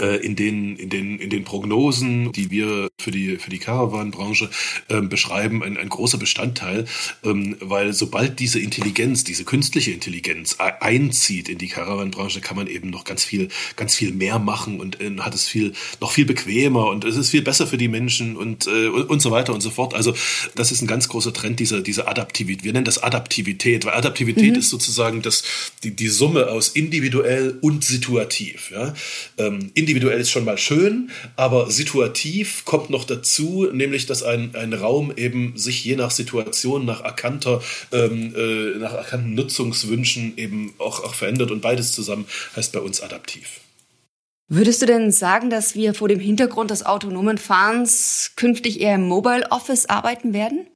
in 0.00 0.36
den, 0.36 0.76
in, 0.76 0.90
den, 0.90 1.18
in 1.18 1.30
den 1.30 1.44
Prognosen, 1.44 2.32
die 2.32 2.50
wir 2.50 2.88
für 3.00 3.10
die, 3.10 3.36
für 3.36 3.50
die 3.50 3.58
Caravan-Branche 3.58 4.50
ähm, 4.88 5.08
beschreiben, 5.08 5.62
ein, 5.62 5.76
ein 5.76 5.88
großer 5.88 6.18
Bestandteil, 6.18 6.86
ähm, 7.22 7.56
weil 7.60 7.92
sobald 7.92 8.40
diese 8.40 8.58
Intelligenz, 8.58 9.24
diese 9.24 9.44
künstliche 9.44 9.90
Intelligenz 9.92 10.56
einzieht 10.58 11.48
in 11.48 11.58
die 11.58 11.68
Caravan-Branche, 11.68 12.40
kann 12.40 12.56
man 12.56 12.66
eben 12.66 12.90
noch 12.90 13.04
ganz 13.04 13.24
viel, 13.24 13.48
ganz 13.76 13.94
viel 13.94 14.12
mehr 14.12 14.38
machen 14.38 14.80
und 14.80 15.00
äh, 15.00 15.16
hat 15.18 15.34
es 15.34 15.46
viel, 15.46 15.72
noch 16.00 16.12
viel 16.12 16.24
bequemer 16.24 16.86
und 16.88 17.04
es 17.04 17.16
ist 17.16 17.30
viel 17.30 17.42
besser 17.42 17.66
für 17.66 17.78
die 17.78 17.88
Menschen 17.88 18.36
und, 18.36 18.66
äh, 18.66 18.88
und, 18.88 19.10
und 19.10 19.20
so 19.20 19.30
weiter 19.30 19.54
und 19.54 19.60
so 19.60 19.70
fort. 19.70 19.94
Also 19.94 20.14
das 20.54 20.72
ist 20.72 20.82
ein 20.82 20.86
ganz 20.86 21.08
großer 21.08 21.32
Trend, 21.32 21.60
dieser, 21.60 21.80
dieser 21.80 22.08
Adaptivität. 22.08 22.64
Wir 22.64 22.72
nennen 22.72 22.84
das 22.84 23.02
Adaptivität, 23.02 23.84
weil 23.84 23.94
Adaptivität 23.94 24.52
mhm. 24.52 24.58
ist 24.58 24.70
sozusagen 24.70 25.22
das, 25.22 25.42
die, 25.82 25.94
die 25.94 26.08
Summe 26.08 26.48
aus 26.48 26.68
individuell 26.68 27.58
und 27.60 27.84
situativ. 27.84 28.70
Ja? 28.70 28.94
Ähm, 29.38 29.70
individuell 29.84 30.18
ist 30.18 30.30
schon 30.30 30.46
mal 30.46 30.56
schön, 30.56 31.10
aber 31.36 31.70
situativ 31.70 32.64
kommt 32.64 32.88
noch 32.88 33.04
dazu, 33.04 33.68
nämlich 33.70 34.06
dass 34.06 34.22
ein, 34.22 34.54
ein 34.54 34.72
Raum 34.72 35.12
eben 35.14 35.52
sich 35.56 35.84
je 35.84 35.94
nach 35.94 36.10
Situation, 36.10 36.86
nach 36.86 37.02
erkannter, 37.04 37.62
ähm, 37.92 38.34
äh, 38.34 38.78
nach 38.78 38.94
erkannten 38.94 39.34
Nutzungswünschen 39.34 40.38
eben 40.38 40.72
auch, 40.78 41.04
auch 41.04 41.14
verändert 41.14 41.50
und 41.50 41.60
beides 41.60 41.92
zusammen 41.92 42.24
heißt 42.56 42.72
bei 42.72 42.80
uns 42.80 43.02
adaptiv. 43.02 43.60
Würdest 44.48 44.80
du 44.80 44.86
denn 44.86 45.10
sagen, 45.10 45.50
dass 45.50 45.74
wir 45.74 45.92
vor 45.94 46.08
dem 46.08 46.20
Hintergrund 46.20 46.70
des 46.70 46.86
autonomen 46.86 47.36
Fahrens 47.36 48.32
künftig 48.36 48.80
eher 48.80 48.94
im 48.94 49.06
Mobile 49.06 49.50
Office 49.50 49.86
arbeiten 49.86 50.32
werden? 50.32 50.66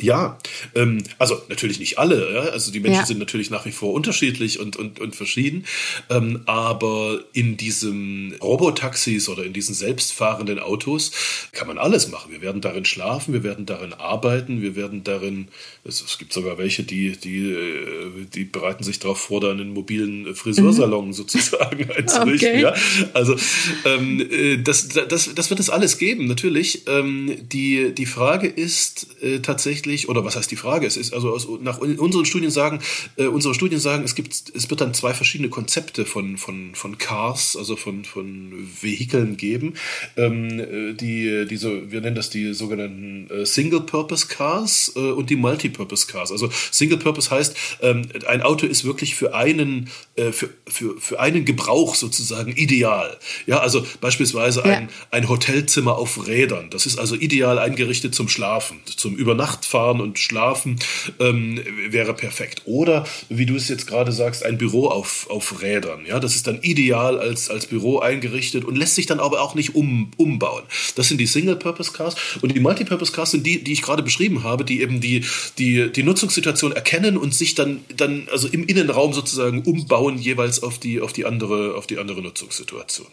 Ja, 0.00 0.38
ähm, 0.74 1.02
also 1.18 1.42
natürlich 1.50 1.78
nicht 1.78 1.98
alle. 1.98 2.32
Ja? 2.32 2.40
Also 2.40 2.72
die 2.72 2.80
Menschen 2.80 3.00
ja. 3.00 3.06
sind 3.06 3.18
natürlich 3.18 3.50
nach 3.50 3.66
wie 3.66 3.72
vor 3.72 3.92
unterschiedlich 3.92 4.58
und, 4.58 4.76
und, 4.76 4.98
und 5.00 5.14
verschieden. 5.14 5.66
Ähm, 6.08 6.42
aber 6.46 7.20
in 7.34 7.58
diesen 7.58 8.34
Robotaxis 8.42 9.28
oder 9.28 9.44
in 9.44 9.52
diesen 9.52 9.74
selbstfahrenden 9.74 10.58
Autos 10.60 11.12
kann 11.52 11.68
man 11.68 11.76
alles 11.76 12.08
machen. 12.08 12.32
Wir 12.32 12.40
werden 12.40 12.62
darin 12.62 12.86
schlafen, 12.86 13.34
wir 13.34 13.42
werden 13.42 13.66
darin 13.66 13.92
arbeiten, 13.92 14.62
wir 14.62 14.76
werden 14.76 15.04
darin, 15.04 15.48
es, 15.84 16.02
es 16.02 16.16
gibt 16.16 16.32
sogar 16.32 16.56
welche, 16.56 16.84
die, 16.84 17.12
die, 17.12 17.52
äh, 17.52 18.26
die 18.32 18.44
bereiten 18.44 18.84
sich 18.84 18.98
darauf 18.98 19.20
vor, 19.20 19.42
da 19.42 19.50
einen 19.50 19.74
mobilen 19.74 20.34
Friseursalon 20.34 21.08
mhm. 21.08 21.12
sozusagen 21.12 21.90
einzurichten. 21.96 22.48
Okay. 22.48 22.62
Ja? 22.62 22.74
Also 23.12 23.36
ähm, 23.84 24.26
äh, 24.30 24.56
das, 24.56 24.88
das, 24.88 25.34
das 25.34 25.50
wird 25.50 25.60
es 25.60 25.68
alles 25.68 25.98
geben, 25.98 26.28
natürlich. 26.28 26.84
Ähm, 26.88 27.36
die, 27.42 27.94
die 27.94 28.06
Frage 28.06 28.48
ist 28.48 29.06
äh, 29.20 29.40
tatsächlich, 29.40 29.81
tatsächlich, 29.82 30.08
oder 30.08 30.24
was 30.24 30.36
heißt 30.36 30.50
die 30.50 30.56
Frage? 30.56 30.86
Es 30.86 30.96
ist 30.96 31.12
also 31.12 31.30
aus, 31.30 31.48
nach 31.60 31.78
unseren 31.78 32.24
Studien 32.24 32.50
sagen, 32.50 32.80
äh, 33.16 33.26
unsere 33.26 33.54
Studien 33.54 33.80
sagen, 33.80 34.04
es 34.04 34.14
gibt, 34.14 34.32
es 34.54 34.70
wird 34.70 34.80
dann 34.80 34.94
zwei 34.94 35.14
verschiedene 35.14 35.48
Konzepte 35.48 36.04
von, 36.04 36.36
von, 36.36 36.74
von 36.74 36.98
Cars, 36.98 37.56
also 37.56 37.76
von, 37.76 38.04
von 38.04 38.52
Vehikeln 38.80 39.36
geben. 39.36 39.74
Ähm, 40.16 40.60
äh, 40.60 40.94
die, 40.94 41.46
diese, 41.48 41.90
wir 41.90 42.00
nennen 42.00 42.16
das 42.16 42.30
die 42.30 42.54
sogenannten 42.54 43.28
äh, 43.30 43.46
Single-Purpose 43.46 44.28
Cars 44.28 44.92
äh, 44.96 45.00
und 45.00 45.30
die 45.30 45.36
Multi-Purpose 45.36 46.06
Cars. 46.06 46.30
Also 46.30 46.50
Single-Purpose 46.70 47.30
heißt, 47.30 47.56
ähm, 47.80 48.08
ein 48.26 48.42
Auto 48.42 48.66
ist 48.66 48.84
wirklich 48.84 49.14
für 49.14 49.34
einen, 49.34 49.90
äh, 50.16 50.32
für, 50.32 50.50
für, 50.66 51.00
für 51.00 51.20
einen 51.20 51.44
Gebrauch 51.44 51.94
sozusagen 51.94 52.52
ideal. 52.52 53.18
Ja, 53.46 53.58
also 53.58 53.84
beispielsweise 54.00 54.60
ja. 54.60 54.76
ein, 54.76 54.88
ein 55.10 55.28
Hotelzimmer 55.28 55.96
auf 55.96 56.26
Rädern. 56.26 56.70
Das 56.70 56.86
ist 56.86 56.98
also 56.98 57.14
ideal 57.14 57.58
eingerichtet 57.58 58.14
zum 58.14 58.28
Schlafen, 58.28 58.80
zum 58.84 59.16
Übernachten 59.16 59.71
fahren 59.72 60.00
und 60.02 60.18
schlafen 60.18 60.78
ähm, 61.18 61.60
wäre 61.88 62.12
perfekt. 62.12 62.62
Oder, 62.66 63.06
wie 63.30 63.46
du 63.46 63.56
es 63.56 63.68
jetzt 63.68 63.86
gerade 63.86 64.12
sagst, 64.12 64.44
ein 64.44 64.58
Büro 64.58 64.88
auf, 64.88 65.28
auf 65.30 65.62
Rädern. 65.62 66.04
Ja, 66.06 66.20
das 66.20 66.36
ist 66.36 66.46
dann 66.46 66.60
ideal 66.60 67.18
als, 67.18 67.48
als 67.48 67.66
Büro 67.66 67.98
eingerichtet 67.98 68.64
und 68.64 68.76
lässt 68.76 68.94
sich 68.94 69.06
dann 69.06 69.18
aber 69.18 69.40
auch 69.40 69.54
nicht 69.54 69.74
um, 69.74 70.10
umbauen. 70.18 70.64
Das 70.94 71.08
sind 71.08 71.18
die 71.18 71.26
Single-Purpose-Cars 71.26 72.16
und 72.42 72.54
die 72.54 72.60
Multi-Purpose-Cars 72.60 73.30
sind 73.30 73.46
die, 73.46 73.64
die 73.64 73.72
ich 73.72 73.82
gerade 73.82 74.02
beschrieben 74.02 74.44
habe, 74.44 74.64
die 74.64 74.82
eben 74.82 75.00
die, 75.00 75.24
die, 75.56 75.90
die 75.90 76.02
Nutzungssituation 76.02 76.72
erkennen 76.72 77.16
und 77.16 77.34
sich 77.34 77.54
dann, 77.54 77.80
dann 77.96 78.28
also 78.30 78.48
im 78.48 78.66
Innenraum 78.66 79.14
sozusagen 79.14 79.62
umbauen, 79.62 80.18
jeweils 80.18 80.62
auf 80.62 80.78
die, 80.78 81.00
auf 81.00 81.14
die 81.14 81.24
andere, 81.24 81.76
auf 81.76 81.86
die 81.86 81.96
andere 81.96 82.20
Nutzungssituation. 82.20 83.08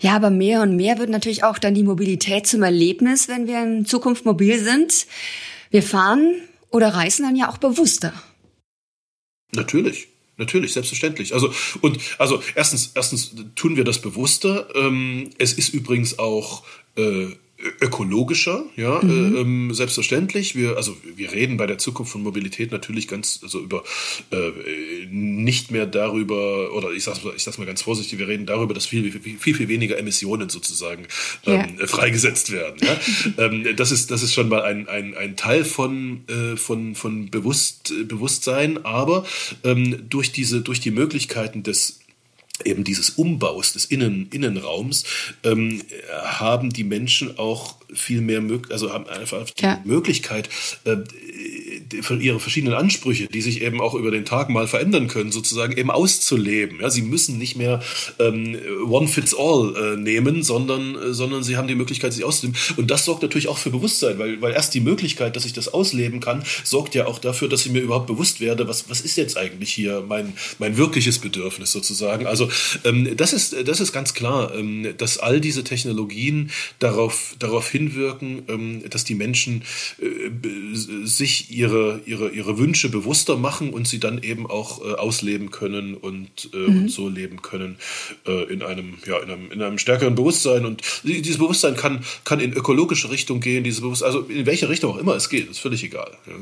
Ja, 0.00 0.14
aber 0.14 0.30
mehr 0.30 0.62
und 0.62 0.76
mehr 0.76 0.98
wird 0.98 1.10
natürlich 1.10 1.42
auch 1.42 1.58
dann 1.58 1.74
die 1.74 1.82
Mobilität 1.82 2.46
zum 2.46 2.62
Erlebnis, 2.62 3.28
wenn 3.28 3.48
wir 3.48 3.60
in 3.60 3.84
Zukunft 3.84 4.24
mobil 4.24 4.58
sind. 4.58 5.06
Wir 5.70 5.82
fahren 5.82 6.34
oder 6.70 6.94
reisen 6.94 7.24
dann 7.24 7.36
ja 7.36 7.48
auch 7.48 7.58
bewusster. 7.58 8.12
Natürlich. 9.52 10.08
Natürlich, 10.36 10.72
selbstverständlich. 10.72 11.34
Also 11.34 11.52
und 11.80 11.98
also 12.18 12.40
erstens, 12.54 12.92
erstens 12.94 13.34
tun 13.56 13.76
wir 13.76 13.82
das 13.82 14.00
bewusster. 14.00 14.68
Ähm, 14.76 15.30
es 15.38 15.52
ist 15.52 15.70
übrigens 15.70 16.20
auch 16.20 16.64
äh, 16.96 17.30
ökologischer, 17.80 18.64
ja, 18.76 19.00
mhm. 19.02 19.10
äh, 19.10 19.40
ähm, 19.40 19.74
selbstverständlich. 19.74 20.54
Wir, 20.54 20.76
also 20.76 20.96
wir 21.16 21.32
reden 21.32 21.56
bei 21.56 21.66
der 21.66 21.78
Zukunft 21.78 22.12
von 22.12 22.22
Mobilität 22.22 22.70
natürlich 22.70 23.08
ganz, 23.08 23.40
also 23.42 23.60
über 23.60 23.82
äh, 24.30 25.06
nicht 25.10 25.72
mehr 25.72 25.86
darüber, 25.86 26.72
oder 26.72 26.92
ich 26.92 27.02
sag's, 27.02 27.20
ich 27.36 27.42
sag's 27.42 27.58
mal 27.58 27.66
ganz 27.66 27.82
vorsichtig, 27.82 28.18
wir 28.18 28.28
reden 28.28 28.46
darüber, 28.46 28.74
dass 28.74 28.86
viel, 28.86 29.10
viel, 29.10 29.38
viel, 29.38 29.54
viel 29.54 29.68
weniger 29.68 29.98
Emissionen 29.98 30.48
sozusagen 30.48 31.06
ähm, 31.46 31.76
ja. 31.78 31.86
freigesetzt 31.86 32.52
werden. 32.52 32.76
Ja? 32.80 32.96
ähm, 33.44 33.66
das 33.76 33.90
ist, 33.90 34.12
das 34.12 34.22
ist 34.22 34.34
schon 34.34 34.48
mal 34.48 34.62
ein, 34.62 34.88
ein, 34.88 35.16
ein 35.16 35.36
Teil 35.36 35.64
von, 35.64 36.22
äh, 36.28 36.56
von, 36.56 36.94
von 36.94 37.30
Bewusst, 37.30 37.92
Bewusstsein, 38.06 38.84
aber 38.84 39.26
ähm, 39.64 40.08
durch 40.08 40.30
diese, 40.30 40.60
durch 40.60 40.80
die 40.80 40.92
Möglichkeiten 40.92 41.64
des 41.64 41.98
eben 42.64 42.84
dieses 42.84 43.10
Umbaus 43.10 43.72
des 43.72 43.84
Innen, 43.86 44.28
Innenraums 44.30 45.04
ähm, 45.44 45.82
haben 46.22 46.70
die 46.70 46.84
Menschen 46.84 47.38
auch 47.38 47.76
viel 47.92 48.20
mehr, 48.20 48.42
also 48.70 48.92
haben 48.92 49.08
einfach 49.08 49.48
die 49.50 49.62
ja. 49.62 49.80
Möglichkeit, 49.84 50.48
äh, 50.84 50.96
ihre 51.92 52.40
verschiedenen 52.40 52.74
Ansprüche, 52.74 53.26
die 53.26 53.40
sich 53.40 53.62
eben 53.62 53.80
auch 53.80 53.94
über 53.94 54.10
den 54.10 54.24
Tag 54.24 54.48
mal 54.48 54.66
verändern 54.66 55.08
können, 55.08 55.32
sozusagen 55.32 55.76
eben 55.76 55.90
auszuleben. 55.90 56.80
Ja, 56.80 56.90
sie 56.90 57.02
müssen 57.02 57.38
nicht 57.38 57.56
mehr 57.56 57.80
ähm, 58.18 58.56
One 58.86 59.08
Fits 59.08 59.34
All 59.34 59.74
äh, 59.76 59.96
nehmen, 59.96 60.42
sondern, 60.42 60.94
äh, 60.96 61.14
sondern 61.14 61.42
sie 61.42 61.56
haben 61.56 61.68
die 61.68 61.74
Möglichkeit, 61.74 62.12
sich 62.12 62.24
auszuleben. 62.24 62.58
Und 62.76 62.90
das 62.90 63.04
sorgt 63.04 63.22
natürlich 63.22 63.48
auch 63.48 63.58
für 63.58 63.70
Bewusstsein, 63.70 64.18
weil, 64.18 64.40
weil 64.40 64.52
erst 64.52 64.74
die 64.74 64.80
Möglichkeit, 64.80 65.36
dass 65.36 65.44
ich 65.44 65.52
das 65.52 65.72
ausleben 65.72 66.20
kann, 66.20 66.42
sorgt 66.64 66.94
ja 66.94 67.06
auch 67.06 67.18
dafür, 67.18 67.48
dass 67.48 67.64
ich 67.64 67.72
mir 67.72 67.80
überhaupt 67.80 68.06
bewusst 68.06 68.40
werde, 68.40 68.68
was, 68.68 68.88
was 68.88 69.00
ist 69.00 69.16
jetzt 69.16 69.36
eigentlich 69.36 69.72
hier 69.72 70.04
mein, 70.06 70.32
mein 70.58 70.76
wirkliches 70.76 71.18
Bedürfnis 71.18 71.72
sozusagen. 71.72 72.26
Also 72.26 72.48
ähm, 72.84 73.16
das, 73.16 73.32
ist, 73.32 73.56
das 73.66 73.80
ist 73.80 73.92
ganz 73.92 74.14
klar, 74.14 74.54
ähm, 74.54 74.94
dass 74.96 75.18
all 75.18 75.40
diese 75.40 75.64
Technologien 75.64 76.50
darauf, 76.78 77.34
darauf 77.38 77.70
hinwirken, 77.70 78.42
ähm, 78.48 78.82
dass 78.88 79.04
die 79.04 79.14
Menschen 79.14 79.62
äh, 80.00 80.30
sich 81.04 81.50
ihre, 81.50 81.77
ihre, 82.04 82.30
ihre 82.30 82.58
Wünsche 82.58 82.88
bewusster 82.88 83.36
machen 83.36 83.70
und 83.70 83.86
sie 83.86 84.00
dann 84.00 84.22
eben 84.22 84.48
auch 84.48 84.80
äh, 84.84 84.94
ausleben 84.94 85.50
können 85.50 85.94
und, 85.94 86.50
äh, 86.52 86.56
mhm. 86.56 86.82
und 86.82 86.88
so 86.90 87.08
leben 87.08 87.42
können 87.42 87.76
äh, 88.26 88.44
in, 88.52 88.62
einem, 88.62 88.98
ja, 89.06 89.18
in, 89.18 89.30
einem, 89.30 89.50
in 89.50 89.62
einem 89.62 89.78
stärkeren 89.78 90.14
Bewusstsein. 90.14 90.64
Und 90.64 90.82
dieses 91.04 91.38
Bewusstsein 91.38 91.76
kann, 91.76 92.04
kann 92.24 92.40
in 92.40 92.52
ökologische 92.52 93.10
Richtung 93.10 93.40
gehen, 93.40 93.64
diese 93.64 93.80
Bewusstsein, 93.80 94.06
also 94.06 94.20
in 94.22 94.46
welche 94.46 94.68
Richtung 94.68 94.92
auch 94.92 94.98
immer 94.98 95.14
es 95.14 95.28
geht, 95.28 95.50
ist 95.50 95.58
völlig 95.58 95.82
egal. 95.84 96.10
Ja. 96.26 96.34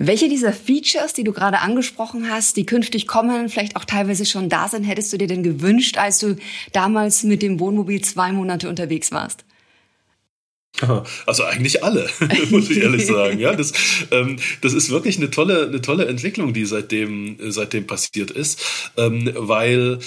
Welche 0.00 0.28
dieser 0.28 0.52
Features, 0.52 1.12
die 1.12 1.24
du 1.24 1.32
gerade 1.32 1.58
angesprochen 1.58 2.30
hast, 2.30 2.56
die 2.56 2.64
künftig 2.64 3.08
kommen, 3.08 3.48
vielleicht 3.48 3.74
auch 3.74 3.84
teilweise 3.84 4.26
schon 4.26 4.48
da 4.48 4.68
sind, 4.68 4.84
hättest 4.84 5.12
du 5.12 5.18
dir 5.18 5.26
denn 5.26 5.42
gewünscht, 5.42 5.98
als 5.98 6.20
du 6.20 6.36
damals 6.72 7.24
mit 7.24 7.42
dem 7.42 7.58
Wohnmobil 7.58 8.00
zwei 8.02 8.30
Monate 8.30 8.68
unterwegs 8.68 9.10
warst? 9.10 9.44
Also 11.26 11.44
eigentlich 11.44 11.82
alle, 11.82 12.08
muss 12.50 12.70
ich 12.70 12.78
ehrlich 12.78 13.06
sagen. 13.06 13.38
Ja, 13.38 13.54
das, 13.54 13.72
ähm, 14.10 14.38
das 14.60 14.72
ist 14.72 14.90
wirklich 14.90 15.16
eine 15.16 15.30
tolle, 15.30 15.66
eine 15.66 15.80
tolle 15.80 16.06
Entwicklung, 16.06 16.52
die 16.52 16.64
seitdem, 16.66 17.36
seitdem 17.48 17.86
passiert 17.86 18.30
ist, 18.30 18.60
ähm, 18.96 19.30
weil 19.34 19.98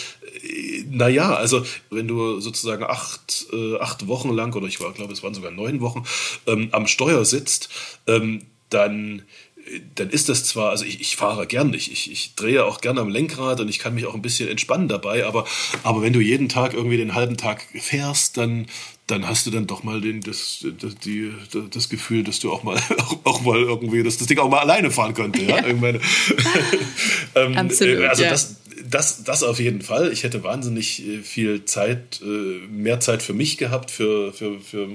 äh, 0.43 0.83
naja, 0.89 1.33
also 1.33 1.65
wenn 1.89 2.07
du 2.07 2.39
sozusagen 2.39 2.83
acht, 2.83 3.47
äh, 3.51 3.77
acht 3.77 4.07
Wochen 4.07 4.29
lang, 4.33 4.53
oder 4.53 4.67
ich 4.67 4.79
war, 4.79 4.93
glaube, 4.93 5.13
es 5.13 5.23
waren 5.23 5.33
sogar 5.33 5.51
neun 5.51 5.81
Wochen, 5.81 6.03
ähm, 6.47 6.69
am 6.71 6.87
Steuer 6.87 7.25
sitzt, 7.25 7.69
ähm, 8.07 8.43
dann 8.69 9.23
dann 9.95 10.09
ist 10.09 10.29
das 10.29 10.43
zwar, 10.43 10.69
also 10.69 10.85
ich, 10.85 11.01
ich 11.01 11.15
fahre 11.15 11.47
gern, 11.47 11.73
ich, 11.73 11.91
ich, 11.91 12.11
ich 12.11 12.35
drehe 12.35 12.65
auch 12.65 12.81
gerne 12.81 13.01
am 13.01 13.09
Lenkrad 13.09 13.59
und 13.59 13.69
ich 13.69 13.79
kann 13.79 13.93
mich 13.93 14.05
auch 14.05 14.15
ein 14.15 14.21
bisschen 14.21 14.49
entspannen 14.49 14.87
dabei, 14.87 15.25
aber, 15.25 15.45
aber 15.83 16.01
wenn 16.01 16.13
du 16.13 16.19
jeden 16.19 16.49
Tag 16.49 16.73
irgendwie 16.73 16.97
den 16.97 17.13
halben 17.15 17.37
Tag 17.37 17.65
fährst, 17.79 18.37
dann, 18.37 18.67
dann 19.11 19.27
hast 19.27 19.45
du 19.45 19.51
dann 19.51 19.67
doch 19.67 19.83
mal 19.83 20.01
den, 20.01 20.21
das, 20.21 20.65
das, 20.79 20.95
die, 20.95 21.31
das 21.71 21.89
Gefühl, 21.89 22.23
dass 22.23 22.39
du 22.39 22.51
auch 22.51 22.63
mal, 22.63 22.77
auch, 22.97 23.17
auch 23.25 23.41
mal 23.41 23.59
irgendwie, 23.59 24.03
dass 24.03 24.17
das 24.17 24.27
Ding 24.27 24.39
auch 24.39 24.49
mal 24.49 24.59
alleine 24.59 24.89
fahren 24.89 25.13
könnte. 25.13 25.43
Ja? 25.43 25.57
ja. 25.57 25.65
ähm, 27.35 27.57
Absolut, 27.57 28.03
also 28.03 28.23
ja. 28.23 28.29
das, 28.29 28.55
das, 28.89 29.23
das 29.23 29.43
auf 29.43 29.59
jeden 29.59 29.81
Fall. 29.81 30.11
Ich 30.11 30.23
hätte 30.23 30.43
wahnsinnig 30.43 31.05
äh, 31.05 31.19
viel 31.19 31.65
Zeit, 31.65 32.21
äh, 32.23 32.67
mehr 32.67 32.99
Zeit 32.99 33.21
für 33.21 33.33
mich 33.33 33.57
gehabt, 33.57 33.91
für, 33.91 34.33
für, 34.33 34.59
für 34.59 34.87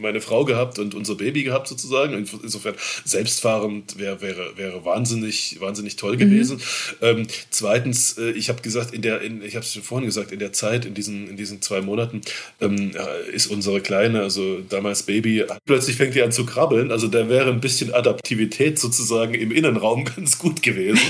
meine 0.00 0.20
Frau 0.20 0.44
gehabt 0.44 0.78
und 0.78 0.94
unser 0.94 1.14
Baby 1.14 1.42
gehabt 1.42 1.68
sozusagen. 1.68 2.14
Insofern 2.14 2.74
selbstfahrend 3.04 3.98
wäre 3.98 4.20
wäre 4.20 4.56
wäre 4.56 4.84
wahnsinnig 4.84 5.58
wahnsinnig 5.60 5.96
toll 5.96 6.16
gewesen. 6.16 6.56
Mhm. 6.56 7.06
Ähm, 7.06 7.26
zweitens, 7.50 8.18
äh, 8.18 8.30
ich 8.30 8.48
habe 8.48 8.62
gesagt 8.62 8.94
in 8.94 9.02
der 9.02 9.20
in, 9.20 9.42
ich 9.42 9.56
habe 9.56 9.64
es 9.64 9.72
schon 9.72 9.82
vorhin 9.82 10.06
gesagt 10.06 10.32
in 10.32 10.38
der 10.38 10.52
Zeit 10.52 10.84
in 10.84 10.94
diesen 10.94 11.28
in 11.28 11.36
diesen 11.36 11.62
zwei 11.62 11.80
Monaten 11.80 12.22
ähm, 12.60 12.92
ist 13.32 13.46
unsere 13.46 13.80
kleine 13.80 14.22
also 14.22 14.60
damals 14.68 15.02
Baby 15.02 15.44
plötzlich 15.66 15.96
fängt 15.96 16.14
die 16.14 16.22
an 16.22 16.32
zu 16.32 16.46
krabbeln. 16.46 16.90
Also 16.90 17.08
da 17.08 17.28
wäre 17.28 17.50
ein 17.50 17.60
bisschen 17.60 17.92
Adaptivität 17.92 18.78
sozusagen 18.78 19.34
im 19.34 19.50
Innenraum 19.50 20.04
ganz 20.16 20.38
gut 20.38 20.62
gewesen, 20.62 21.00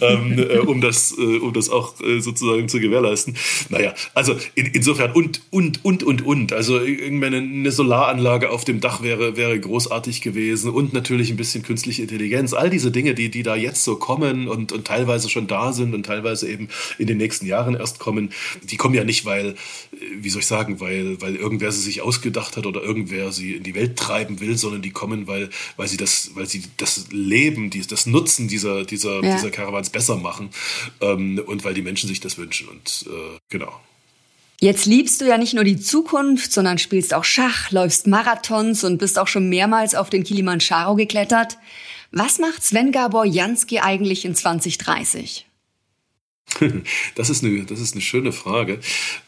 ähm, 0.00 0.38
äh, 0.38 0.58
um 0.58 0.80
das 0.80 1.14
äh, 1.18 1.38
um 1.38 1.52
das 1.52 1.70
auch 1.70 2.00
äh, 2.00 2.20
sozusagen 2.20 2.68
zu 2.68 2.80
gewährleisten. 2.80 3.36
Naja, 3.68 3.94
also 4.14 4.36
in, 4.54 4.66
insofern 4.66 5.12
und 5.12 5.40
und 5.50 5.84
und 5.84 6.02
und 6.02 6.24
und 6.24 6.52
also 6.52 6.78
irgendeine 6.78 7.38
eine 7.38 7.72
Solaranlage 7.72 8.35
Solaranlage 8.36 8.50
auf 8.50 8.64
dem 8.64 8.80
Dach 8.80 9.02
wäre, 9.02 9.36
wäre 9.36 9.58
großartig 9.58 10.20
gewesen 10.20 10.70
und 10.70 10.92
natürlich 10.92 11.30
ein 11.30 11.36
bisschen 11.36 11.62
künstliche 11.62 12.02
Intelligenz. 12.02 12.52
All 12.52 12.70
diese 12.70 12.90
Dinge, 12.90 13.14
die, 13.14 13.30
die 13.30 13.42
da 13.42 13.56
jetzt 13.56 13.84
so 13.84 13.96
kommen 13.96 14.48
und, 14.48 14.72
und 14.72 14.86
teilweise 14.86 15.28
schon 15.28 15.46
da 15.46 15.72
sind 15.72 15.94
und 15.94 16.04
teilweise 16.04 16.48
eben 16.48 16.68
in 16.98 17.06
den 17.06 17.18
nächsten 17.18 17.46
Jahren 17.46 17.74
erst 17.74 17.98
kommen, 17.98 18.32
die 18.62 18.76
kommen 18.76 18.94
ja 18.94 19.04
nicht, 19.04 19.24
weil, 19.24 19.54
wie 20.18 20.30
soll 20.30 20.40
ich 20.40 20.46
sagen, 20.46 20.80
weil, 20.80 21.20
weil 21.20 21.36
irgendwer 21.36 21.72
sie 21.72 21.80
sich 21.80 22.02
ausgedacht 22.02 22.56
hat 22.56 22.66
oder 22.66 22.82
irgendwer 22.82 23.32
sie 23.32 23.54
in 23.54 23.62
die 23.62 23.74
Welt 23.74 23.96
treiben 23.96 24.40
will, 24.40 24.56
sondern 24.56 24.82
die 24.82 24.90
kommen, 24.90 25.26
weil, 25.26 25.50
weil 25.76 25.88
sie 25.88 25.96
das, 25.96 26.30
weil 26.34 26.46
sie 26.46 26.62
das 26.76 27.06
Leben, 27.10 27.70
die, 27.70 27.86
das 27.86 28.06
Nutzen 28.06 28.48
dieser, 28.48 28.84
dieser, 28.84 29.22
ja. 29.22 29.36
dieser 29.36 29.50
Caravans 29.50 29.90
besser 29.90 30.16
machen 30.16 30.50
ähm, 31.00 31.40
und 31.46 31.64
weil 31.64 31.74
die 31.74 31.82
Menschen 31.82 32.08
sich 32.08 32.20
das 32.20 32.38
wünschen. 32.38 32.68
Und 32.68 33.06
äh, 33.08 33.38
genau. 33.48 33.80
Jetzt 34.60 34.86
liebst 34.86 35.20
du 35.20 35.26
ja 35.26 35.36
nicht 35.36 35.52
nur 35.52 35.64
die 35.64 35.78
Zukunft, 35.78 36.50
sondern 36.50 36.78
spielst 36.78 37.12
auch 37.12 37.24
Schach, 37.24 37.70
läufst 37.70 38.06
Marathons 38.06 38.84
und 38.84 38.98
bist 38.98 39.18
auch 39.18 39.28
schon 39.28 39.50
mehrmals 39.50 39.94
auf 39.94 40.08
den 40.08 40.24
Kilimanjaro 40.24 40.94
geklettert. 40.94 41.58
Was 42.10 42.38
macht 42.38 42.64
Sven 42.64 42.90
Gabor 42.90 43.26
Jansky 43.26 43.80
eigentlich 43.80 44.24
in 44.24 44.34
2030? 44.34 45.45
Das 47.14 47.30
ist 47.30 47.44
eine, 47.44 47.64
das 47.64 47.80
ist 47.80 47.92
eine 47.92 48.02
schöne 48.02 48.32
Frage. 48.32 48.80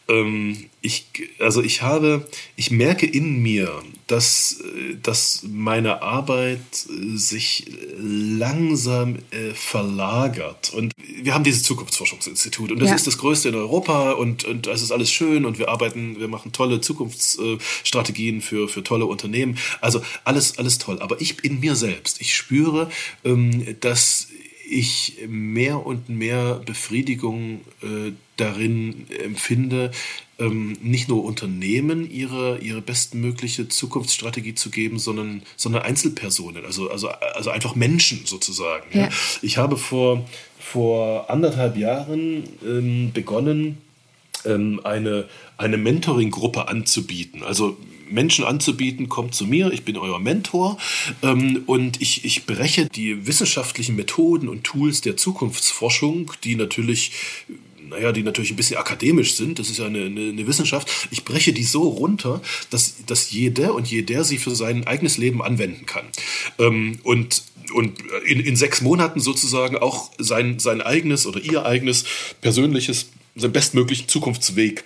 Ähm, 0.08 0.66
ich, 0.80 1.06
also 1.38 1.62
ich 1.62 1.82
habe, 1.82 2.26
ich 2.56 2.70
merke 2.70 3.06
in 3.06 3.42
mir, 3.42 3.82
dass, 4.06 4.62
dass 5.02 5.42
meine 5.46 6.02
Arbeit 6.02 6.60
sich 6.72 7.66
langsam 7.98 9.16
äh, 9.30 9.52
verlagert. 9.54 10.72
Und 10.74 10.92
wir 10.96 11.34
haben 11.34 11.44
dieses 11.44 11.62
Zukunftsforschungsinstitut 11.62 12.72
und 12.72 12.80
das 12.80 12.90
ja. 12.90 12.94
ist 12.94 13.06
das 13.06 13.18
größte 13.18 13.50
in 13.50 13.54
Europa 13.54 14.12
und, 14.12 14.44
und 14.44 14.66
es 14.66 14.82
ist 14.82 14.92
alles 14.92 15.10
schön 15.10 15.44
und 15.44 15.58
wir 15.58 15.68
arbeiten, 15.68 16.18
wir 16.18 16.28
machen 16.28 16.52
tolle 16.52 16.80
Zukunftsstrategien 16.80 18.40
für, 18.40 18.68
für 18.68 18.82
tolle 18.82 19.06
Unternehmen. 19.06 19.58
Also 19.80 20.02
alles, 20.24 20.58
alles 20.58 20.78
toll. 20.78 21.00
Aber 21.00 21.20
ich 21.20 21.44
in 21.44 21.60
mir 21.60 21.74
selbst, 21.74 22.20
ich 22.20 22.34
spüre, 22.34 22.90
ähm, 23.24 23.76
dass 23.80 24.28
ich 24.68 25.16
mehr 25.26 25.84
und 25.86 26.08
mehr 26.08 26.60
Befriedigung 26.64 27.60
äh, 27.82 28.12
darin 28.36 29.06
empfinde, 29.24 29.90
ähm, 30.38 30.76
nicht 30.82 31.08
nur 31.08 31.24
Unternehmen 31.24 32.08
ihre, 32.10 32.58
ihre 32.58 32.80
bestmögliche 32.80 33.68
Zukunftsstrategie 33.68 34.54
zu 34.54 34.70
geben, 34.70 34.98
sondern, 34.98 35.42
sondern 35.56 35.82
Einzelpersonen, 35.82 36.64
also, 36.64 36.90
also, 36.90 37.08
also 37.08 37.50
einfach 37.50 37.74
Menschen 37.74 38.20
sozusagen. 38.24 38.86
Ja. 38.92 39.04
Ja. 39.04 39.08
Ich 39.42 39.56
habe 39.56 39.76
vor, 39.76 40.24
vor 40.58 41.30
anderthalb 41.30 41.76
Jahren 41.76 42.44
ähm, 42.64 43.12
begonnen, 43.12 43.78
eine, 44.46 45.28
eine 45.56 45.76
Mentoring-Gruppe 45.76 46.68
anzubieten. 46.68 47.42
Also 47.42 47.76
Menschen 48.10 48.44
anzubieten, 48.44 49.08
kommt 49.08 49.34
zu 49.34 49.46
mir, 49.46 49.72
ich 49.72 49.84
bin 49.84 49.96
euer 49.96 50.18
Mentor 50.18 50.78
ähm, 51.22 51.62
und 51.66 52.00
ich, 52.00 52.24
ich 52.24 52.46
breche 52.46 52.86
die 52.86 53.26
wissenschaftlichen 53.26 53.96
Methoden 53.96 54.48
und 54.48 54.64
Tools 54.64 55.00
der 55.00 55.16
Zukunftsforschung, 55.16 56.32
die 56.44 56.56
natürlich 56.56 57.12
naja, 57.90 58.12
die 58.12 58.22
natürlich 58.22 58.50
ein 58.50 58.56
bisschen 58.56 58.76
akademisch 58.76 59.34
sind, 59.34 59.58
das 59.58 59.70
ist 59.70 59.78
ja 59.78 59.86
eine, 59.86 60.04
eine, 60.04 60.28
eine, 60.28 60.46
Wissenschaft, 60.46 60.90
ich 61.10 61.24
breche 61.24 61.54
die 61.54 61.64
so 61.64 61.88
runter, 61.88 62.42
dass, 62.68 62.96
dass 63.06 63.30
jeder 63.30 63.74
und 63.74 63.90
jeder 63.90 64.24
sie 64.24 64.36
für 64.36 64.54
sein 64.54 64.86
eigenes 64.86 65.16
Leben 65.16 65.40
anwenden 65.42 65.86
kann. 65.86 66.04
Ähm, 66.58 66.98
und 67.02 67.44
und 67.74 67.98
in, 68.24 68.40
in 68.40 68.56
sechs 68.56 68.80
Monaten 68.80 69.20
sozusagen 69.20 69.76
auch 69.76 70.10
sein, 70.16 70.58
sein 70.58 70.80
eigenes 70.80 71.26
oder 71.26 71.38
ihr 71.38 71.66
eigenes 71.66 72.04
persönliches, 72.40 73.10
seinen 73.38 73.52
bestmöglichen 73.52 74.08
Zukunftsweg 74.08 74.84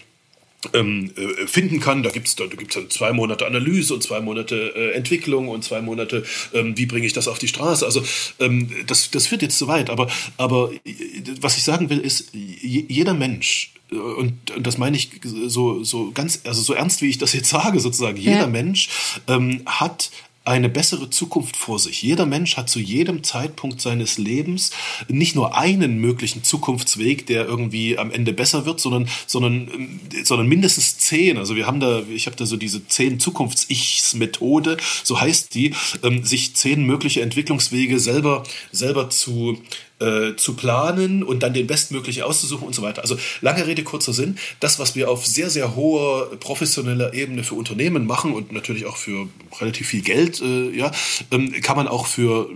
ähm, 0.73 1.11
äh, 1.17 1.47
finden 1.47 1.81
kann. 1.81 2.03
Da 2.03 2.11
gibt 2.11 2.29
es 2.29 2.37
da 2.37 2.47
gibt's 2.47 2.75
dann 2.75 2.91
zwei 2.91 3.13
Monate 3.13 3.47
Analyse 3.47 3.95
und 3.95 4.03
zwei 4.03 4.21
Monate 4.21 4.73
äh, 4.77 4.93
Entwicklung 4.93 5.49
und 5.49 5.65
zwei 5.65 5.81
Monate, 5.81 6.25
ähm, 6.53 6.77
wie 6.77 6.87
bringe 6.87 7.07
ich 7.07 7.13
das 7.13 7.29
auf 7.29 7.39
die 7.39 7.49
Straße. 7.49 7.85
Also 7.85 8.03
ähm, 8.39 8.71
das, 8.87 9.11
das 9.11 9.27
führt 9.27 9.43
jetzt 9.43 9.59
zu 9.59 9.69
weit. 9.69 9.91
Aber, 9.91 10.09
aber 10.37 10.73
äh, 10.85 10.93
was 11.41 11.57
ich 11.57 11.65
sagen 11.65 11.91
will, 11.91 11.99
ist, 11.99 12.31
jeder 12.33 13.15
Mensch, 13.15 13.73
äh, 13.91 13.97
und, 13.97 14.51
und 14.53 14.67
das 14.67 14.79
meine 14.79 14.97
ich 14.97 15.11
so, 15.25 15.83
so 15.83 16.13
ganz, 16.13 16.41
also 16.45 16.63
so 16.63 16.75
ernst, 16.75 17.03
wie 17.03 17.09
ich 17.09 17.19
das 17.19 17.33
jetzt 17.33 17.49
sage, 17.51 17.81
sozusagen, 17.81 18.17
jeder 18.17 18.43
ja. 18.43 18.47
Mensch 18.47 18.89
ähm, 19.29 19.63
hat 19.67 20.11
eine 20.45 20.69
bessere 20.69 21.09
Zukunft 21.09 21.57
vor 21.57 21.79
sich. 21.79 22.03
Jeder 22.03 22.27
Mensch 22.27 22.57
hat 22.57 22.69
zu 22.69 22.81
jedem 22.81 23.23
Zeitpunkt 23.23 23.81
seines 23.81 24.19
Lebens 24.19 24.71
nicht 25.09 25.37
nur 25.37 25.57
einen 25.57 25.99
möglichen 25.99 26.43
Zukunftsweg, 26.43 27.27
der 27.27 27.47
irgendwie 27.47 27.97
am 27.97 28.11
Ende 28.11 28.33
besser 28.33 28.67
wird, 28.67 28.81
sondern, 28.81 29.09
sondern, 29.27 30.01
sondern 30.25 30.49
mindestens 30.49 30.99
zehn. 30.99 31.39
Also 31.39 31.55
wir 31.55 31.67
haben 31.67 31.81
da, 31.81 32.03
ich 32.13 32.27
habe 32.27 32.37
da 32.37 32.45
so 32.45 32.57
diese 32.57 32.87
zehn 32.87 33.21
Zukunfts-Ichs-Methode, 33.21 34.79
so 35.05 35.21
heißt 35.21 35.55
die, 35.55 35.75
ähm, 36.03 36.25
sich 36.25 36.57
zehn 36.57 36.85
mögliche 36.85 37.23
Entwicklungswege 37.23 38.01
selber, 38.01 38.43
selber 38.73 39.11
zu, 39.11 39.59
äh, 40.03 40.37
zu 40.37 40.55
planen 40.55 41.23
und 41.23 41.43
dann 41.43 41.55
den 41.55 41.67
bestmöglichen 41.67 42.23
auszusuchen 42.23 42.67
und 42.67 42.75
so 42.75 42.83
weiter. 42.83 43.03
Also 43.03 43.17
lange 43.41 43.67
Rede, 43.67 43.85
kurzer 43.85 44.13
Sinn. 44.13 44.37
Das, 44.61 44.79
was 44.79 44.95
wir 44.97 45.11
auf 45.11 45.27
sehr, 45.27 45.51
sehr 45.51 45.77
hoher 45.77 46.31
professioneller 46.41 47.15
Ebene 47.15 47.45
für 47.45 47.55
Unternehmen 47.55 48.07
machen 48.07 48.35
und 48.35 48.53
natürlich 48.53 48.87
auch 48.87 48.97
für 48.97 49.29
relativ 49.61 49.89
viel 49.89 50.03
Geld, 50.03 50.41
äh, 50.41 50.71
ja, 50.71 50.91
ähm, 51.31 51.53
kann 51.63 51.77
man 51.77 51.89
auch 51.89 52.07
für 52.07 52.51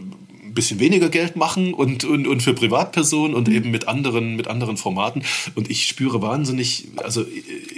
bisschen 0.56 0.80
weniger 0.80 1.08
Geld 1.08 1.36
machen 1.36 1.72
und, 1.72 2.02
und, 2.04 2.26
und 2.26 2.42
für 2.42 2.52
Privatpersonen 2.52 3.34
und 3.34 3.46
mhm. 3.46 3.54
eben 3.54 3.70
mit 3.70 3.86
anderen, 3.86 4.34
mit 4.34 4.48
anderen 4.48 4.76
Formaten. 4.76 5.22
Und 5.54 5.70
ich 5.70 5.86
spüre 5.86 6.20
wahnsinnig, 6.20 6.88
also 6.96 7.24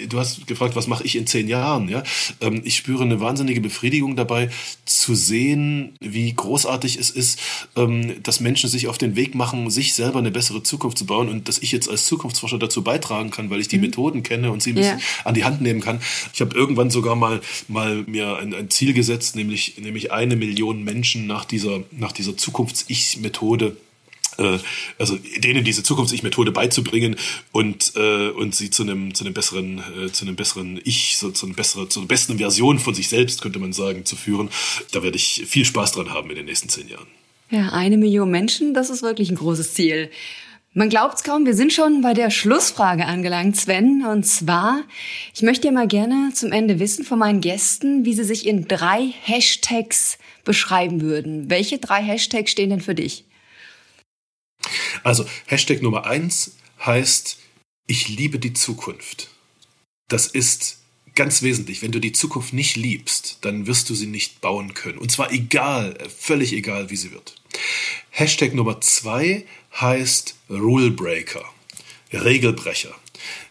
du 0.09 0.19
hast 0.19 0.47
gefragt, 0.47 0.77
was 0.77 0.87
mache 0.87 1.05
ich 1.05 1.17
in 1.17 1.27
zehn 1.27 1.49
Jahren? 1.49 1.89
Ja? 1.89 2.03
Ähm, 2.41 2.63
ich 2.65 2.77
spüre 2.77 3.03
eine 3.03 3.21
wahnsinnige 3.21 3.61
Befriedigung 3.61 4.17
dabei, 4.17 4.49
zu 4.87 5.15
sehen, 5.15 5.97
wie 6.01 6.33
großartig 6.33 6.99
es 6.99 7.11
ist, 7.11 7.39
ähm, 7.77 8.23
dass 8.23 8.41
Menschen 8.41 8.71
sich 8.71 8.89
auf 8.89 8.97
den 8.97 9.17
Weg 9.17 9.35
machen, 9.35 9.71
sich 9.71 9.95
selber 9.95 10.19
eine 10.21 10.31
bessere 10.31 10.63
Zukunft 10.63 10.99
zu 10.99 11.07
bauen 11.07 11.29
und 11.29 11.49
dass 11.49 11.59
ich 11.59 11.73
jetzt 11.73 11.89
als 11.89 12.07
Zukunftsforscher 12.07 12.59
dazu 12.59 12.83
beitragen 12.83 13.31
kann, 13.31 13.51
weil 13.51 13.61
ich 13.61 13.69
die 13.69 13.77
mhm. 13.77 13.83
Methoden 13.83 14.23
kenne 14.23 14.51
und 14.51 14.63
sie 14.63 14.73
ein 14.73 14.77
bisschen 14.77 14.99
ja. 14.99 15.05
an 15.25 15.35
die 15.35 15.45
Hand 15.45 15.61
nehmen 15.61 15.81
kann. 15.81 16.01
Ich 16.33 16.41
habe 16.41 16.57
irgendwann 16.57 16.91
sogar 16.91 17.17
mal, 17.17 17.41
mal 17.67 18.05
mir 18.07 18.39
ein, 18.39 18.55
ein 18.55 18.71
Ziel 18.71 18.93
gesetzt, 18.93 19.37
nämlich, 19.37 19.75
nämlich 19.79 20.13
eine 20.13 20.37
Million 20.37 20.85
Menschen 20.85 21.27
nach 21.27 21.45
dieser, 21.45 21.83
nach 21.91 22.13
dieser 22.13 22.37
Zukunft 22.37 22.68
Zukunfts-Ich-Methode 22.69 23.77
äh, 24.39 24.59
also 24.99 25.19
denen 25.39 25.65
diese 25.65 25.83
Zukunfts-Ich-Methode 25.83 26.53
beizubringen 26.53 27.17
und, 27.51 27.93
äh, 27.97 28.29
und 28.29 28.55
sie 28.55 28.71
zu 28.71 28.85
einem, 28.85 29.13
zu 29.15 29.25
einem 29.25 29.35
besseren, 29.35 29.83
äh, 29.99 30.13
zu 30.13 30.25
einem 30.25 30.37
besseren 30.37 30.81
Ich, 30.85 31.17
so, 31.17 31.31
zu, 31.31 31.47
einem 31.47 31.57
besseren, 31.57 31.91
zu 31.91 32.01
einer 32.01 32.07
besten 32.07 32.39
Version 32.39 32.79
von 32.79 32.95
sich 32.95 33.09
selbst, 33.09 33.43
könnte 33.43 33.59
man 33.59 33.73
sagen, 33.73 34.05
zu 34.05 34.15
führen. 34.15 34.49
Da 34.93 35.03
werde 35.03 35.17
ich 35.17 35.45
viel 35.49 35.65
Spaß 35.65 35.93
dran 35.93 36.11
haben 36.11 36.31
in 36.31 36.37
den 36.37 36.47
nächsten 36.47 36.69
zehn 36.69 36.89
Jahren. 36.89 37.09
Ja, 37.51 37.71
eine 37.71 37.97
Million 37.97 38.31
Menschen, 38.31 38.75
das 38.75 38.91
ist 38.91 39.03
wirklich 39.03 39.31
ein 39.31 39.37
großes 39.37 39.75
Ziel. 39.75 40.11
Man 40.75 40.91
glaubt's 40.91 41.25
kaum, 41.25 41.45
wir 41.45 41.55
sind 41.55 41.73
schon 41.73 42.03
bei 42.03 42.15
der 42.15 42.31
Schlussfrage 42.31 43.07
angelangt, 43.07 43.57
Sven. 43.57 44.05
Und 44.07 44.25
zwar, 44.25 44.83
ich 45.35 45.43
möchte 45.43 45.67
ja 45.67 45.73
mal 45.73 45.89
gerne 45.89 46.31
zum 46.35 46.53
Ende 46.53 46.79
wissen 46.79 47.05
von 47.05 47.19
meinen 47.19 47.41
Gästen, 47.41 48.05
wie 48.05 48.15
sie 48.15 48.23
sich 48.23 48.47
in 48.47 48.69
drei 48.69 49.13
Hashtags 49.23 50.19
beschreiben 50.49 51.03
würden. 51.03 51.51
Welche 51.51 51.79
drei 51.79 52.03
Hashtags 52.03 52.51
stehen 52.51 52.71
denn 52.71 52.81
für 52.81 52.95
dich? 52.95 53.27
Also 55.05 55.27
Hashtag 55.45 55.83
Nummer 55.83 56.07
eins 56.07 56.57
heißt, 56.85 57.39
ich 57.87 58.09
liebe 58.09 58.39
die 58.39 58.55
Zukunft. 58.55 59.29
Das 60.09 60.27
ist 60.27 60.79
ganz 61.15 61.43
wesentlich. 61.43 61.83
Wenn 61.83 61.93
du 61.93 62.01
die 62.01 62.13
Zukunft 62.13 62.55
nicht 62.55 62.77
liebst, 62.77 63.39
dann 63.43 63.67
wirst 63.67 63.91
du 63.91 63.95
sie 63.95 64.07
nicht 64.07 64.41
bauen 64.41 64.73
können. 64.73 64.97
Und 64.97 65.13
zwar 65.13 65.31
egal, 65.33 65.99
völlig 66.09 66.55
egal, 66.55 66.89
wie 66.89 66.97
sie 66.97 67.13
wird. 67.13 67.35
Hashtag 68.09 68.55
Nummer 68.55 68.81
zwei 68.81 69.45
heißt 69.79 70.35
Rule 70.49 70.91
Breaker, 70.91 71.45
Regelbrecher. 72.13 72.95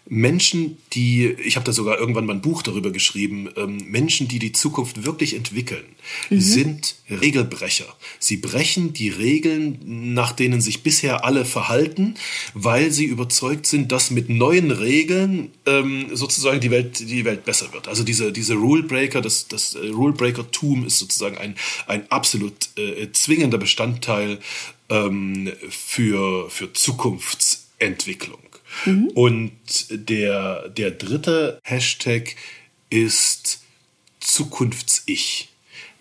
Menschen, 0.10 0.78
die, 0.94 1.26
ich 1.26 1.58
habe 1.58 1.66
da 1.66 1.74
sogar 1.74 2.00
irgendwann 2.00 2.26
mal 2.26 2.34
ein 2.34 2.42
Buch 2.42 2.62
darüber 2.62 2.92
geschrieben, 2.92 3.50
ähm, 3.58 3.78
Menschen, 3.88 4.28
die 4.28 4.40
die 4.40 4.54
Zukunft 4.54 5.06
wirklich 5.06 5.36
entwickeln, 5.36 5.84
mhm. 6.30 6.40
sind 6.40 6.96
Regelbrecher. 7.10 7.86
Sie 8.20 8.38
brechen 8.38 8.94
die 8.94 9.10
Regeln, 9.10 10.14
nach 10.14 10.32
denen 10.32 10.62
sich 10.62 10.84
bisher 10.84 11.26
alle 11.26 11.44
verhalten, 11.44 12.16
weil 12.54 12.92
sie 12.92 13.06
überzeugt 13.06 13.66
sind, 13.66 13.92
dass 13.92 14.12
mit 14.12 14.30
neuen 14.30 14.72
Regeln 14.72 15.52
ähm, 15.66 16.08
sozusagen 16.14 16.62
die 16.62 16.72
Welt, 16.72 17.00
die 17.00 17.26
Welt 17.26 17.44
besser 17.44 17.74
wird. 17.74 17.88
Also 17.88 18.04
diese, 18.04 18.32
diese 18.32 18.56
Rulebreaker, 18.56 19.22
das, 19.22 19.48
das 19.48 19.76
äh, 19.76 19.90
Rulebreaker-Tum 19.90 20.86
ist 20.86 21.00
sozusagen 21.00 21.38
ein, 21.38 21.56
ein 21.86 22.10
absolut 22.10 22.70
äh, 22.78 23.12
zwingender 23.12 23.58
Bestandteil 23.58 24.40
ähm, 24.90 25.52
für, 25.70 26.50
für 26.50 26.72
Zukunftsentwicklung. 26.72 28.47
Mhm. 28.86 29.08
Und 29.14 29.52
der, 29.90 30.70
der 30.70 30.92
dritte 30.92 31.60
Hashtag 31.64 32.36
ist 32.90 33.62
Zukunfts-Ich. 34.20 35.50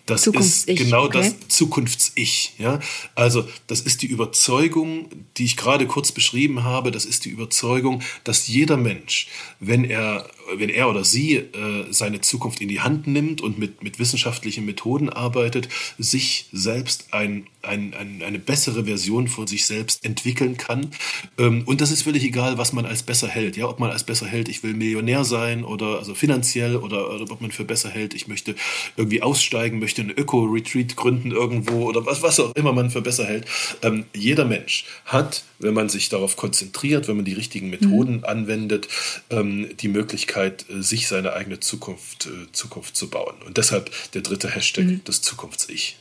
Das 0.07 0.25
ist 0.25 0.67
genau 0.67 1.05
okay. 1.05 1.19
das 1.19 1.47
Zukunfts-Ich. 1.49 2.53
Ja? 2.57 2.79
Also 3.13 3.47
das 3.67 3.81
ist 3.81 4.01
die 4.01 4.07
Überzeugung, 4.07 5.09
die 5.37 5.45
ich 5.45 5.57
gerade 5.57 5.85
kurz 5.85 6.11
beschrieben 6.11 6.63
habe, 6.63 6.91
das 6.91 7.05
ist 7.05 7.25
die 7.25 7.29
Überzeugung, 7.29 8.01
dass 8.23 8.47
jeder 8.47 8.77
Mensch, 8.77 9.27
wenn 9.59 9.83
er 9.83 10.29
wenn 10.55 10.69
er 10.69 10.89
oder 10.89 11.03
sie 11.03 11.35
äh, 11.35 11.85
seine 11.89 12.21
Zukunft 12.21 12.61
in 12.61 12.67
die 12.67 12.79
Hand 12.79 13.07
nimmt 13.07 13.41
und 13.41 13.57
mit, 13.59 13.83
mit 13.83 13.99
wissenschaftlichen 13.99 14.65
Methoden 14.65 15.09
arbeitet, 15.09 15.67
sich 15.97 16.47
selbst 16.51 17.07
ein, 17.11 17.47
ein, 17.61 17.93
ein, 17.93 18.21
eine 18.23 18.39
bessere 18.39 18.85
Version 18.85 19.27
von 19.27 19.47
sich 19.47 19.65
selbst 19.65 20.05
entwickeln 20.05 20.57
kann. 20.57 20.91
Ähm, 21.37 21.63
und 21.65 21.81
das 21.81 21.91
ist 21.91 22.03
völlig 22.03 22.23
egal, 22.23 22.57
was 22.57 22.73
man 22.73 22.85
als 22.85 23.03
besser 23.03 23.27
hält. 23.27 23.57
Ja, 23.57 23.67
ob 23.67 23.79
man 23.79 23.91
als 23.91 24.03
besser 24.03 24.25
hält, 24.25 24.47
ich 24.47 24.63
will 24.63 24.73
Millionär 24.73 25.23
sein 25.23 25.63
oder 25.63 25.99
also 25.99 26.15
finanziell 26.15 26.77
oder, 26.77 27.13
oder 27.13 27.31
ob 27.31 27.41
man 27.41 27.51
für 27.51 27.65
besser 27.65 27.89
hält, 27.89 28.13
ich 28.13 28.27
möchte 28.27 28.55
irgendwie 28.95 29.21
aussteigen, 29.21 29.79
möchte 29.79 29.96
einen 30.01 30.11
Öko-Retreat 30.11 30.95
gründen 30.95 31.31
irgendwo 31.31 31.87
oder 31.87 32.05
was, 32.05 32.21
was 32.21 32.39
auch 32.39 32.55
immer 32.55 32.73
man 32.73 32.89
für 32.89 33.01
besser 33.01 33.25
hält. 33.25 33.45
Ähm, 33.81 34.05
jeder 34.15 34.45
Mensch 34.45 34.85
hat, 35.05 35.43
wenn 35.59 35.73
man 35.73 35.89
sich 35.89 36.09
darauf 36.09 36.35
konzentriert, 36.35 37.07
wenn 37.07 37.17
man 37.17 37.25
die 37.25 37.33
richtigen 37.33 37.69
Methoden 37.69 38.17
mhm. 38.17 38.25
anwendet, 38.25 38.87
ähm, 39.29 39.69
die 39.79 39.87
Möglichkeit, 39.87 40.27
Möglichkeit, 40.27 40.65
äh, 40.69 40.81
sich 40.81 41.07
seine 41.07 41.33
eigene 41.33 41.59
Zukunft, 41.59 42.27
äh, 42.27 42.51
Zukunft 42.51 42.95
zu 42.95 43.09
bauen. 43.09 43.35
Und 43.45 43.57
deshalb 43.57 43.91
der 44.13 44.21
dritte 44.21 44.49
Hashtag, 44.49 44.85
mhm. 44.85 45.01
das 45.03 45.21
Zukunfts-Ich. 45.21 45.97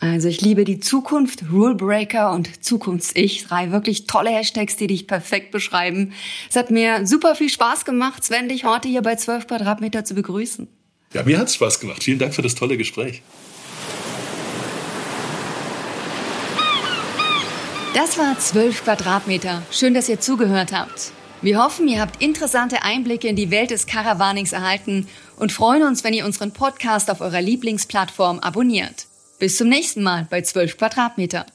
Also 0.00 0.28
ich 0.28 0.40
liebe 0.40 0.64
die 0.64 0.80
Zukunft, 0.80 1.44
Rulebreaker 1.52 2.32
und 2.32 2.64
Zukunfts-Ich. 2.64 3.44
Drei 3.44 3.70
wirklich 3.70 4.06
tolle 4.06 4.30
Hashtags, 4.30 4.76
die 4.76 4.86
dich 4.86 5.06
perfekt 5.06 5.50
beschreiben. 5.50 6.12
Es 6.48 6.56
hat 6.56 6.70
mir 6.70 7.06
super 7.06 7.34
viel 7.34 7.50
Spaß 7.50 7.84
gemacht, 7.84 8.24
Sven, 8.24 8.48
dich 8.48 8.64
heute 8.64 8.88
hier 8.88 9.02
bei 9.02 9.16
12 9.16 9.46
Quadratmeter 9.46 10.04
zu 10.04 10.14
begrüßen. 10.14 10.68
Ja, 11.12 11.24
mir 11.24 11.38
hat 11.38 11.48
es 11.48 11.54
Spaß 11.54 11.80
gemacht. 11.80 12.04
Vielen 12.04 12.18
Dank 12.20 12.34
für 12.34 12.42
das 12.42 12.54
tolle 12.54 12.76
Gespräch. 12.76 13.22
Das 17.94 18.16
war 18.16 18.38
12 18.38 18.84
Quadratmeter. 18.84 19.64
Schön, 19.72 19.94
dass 19.94 20.08
ihr 20.08 20.20
zugehört 20.20 20.72
habt. 20.72 21.10
Wir 21.42 21.62
hoffen, 21.62 21.88
ihr 21.88 22.00
habt 22.00 22.22
interessante 22.22 22.82
Einblicke 22.82 23.26
in 23.26 23.34
die 23.34 23.50
Welt 23.50 23.70
des 23.70 23.86
Caravanings 23.86 24.52
erhalten 24.52 25.08
und 25.36 25.50
freuen 25.50 25.82
uns, 25.82 26.04
wenn 26.04 26.14
ihr 26.14 26.26
unseren 26.26 26.52
Podcast 26.52 27.10
auf 27.10 27.20
eurer 27.20 27.40
Lieblingsplattform 27.40 28.38
abonniert. 28.38 29.06
Bis 29.40 29.56
zum 29.56 29.68
nächsten 29.68 30.02
Mal 30.02 30.28
bei 30.30 30.42
12 30.42 30.76
Quadratmeter. 30.76 31.46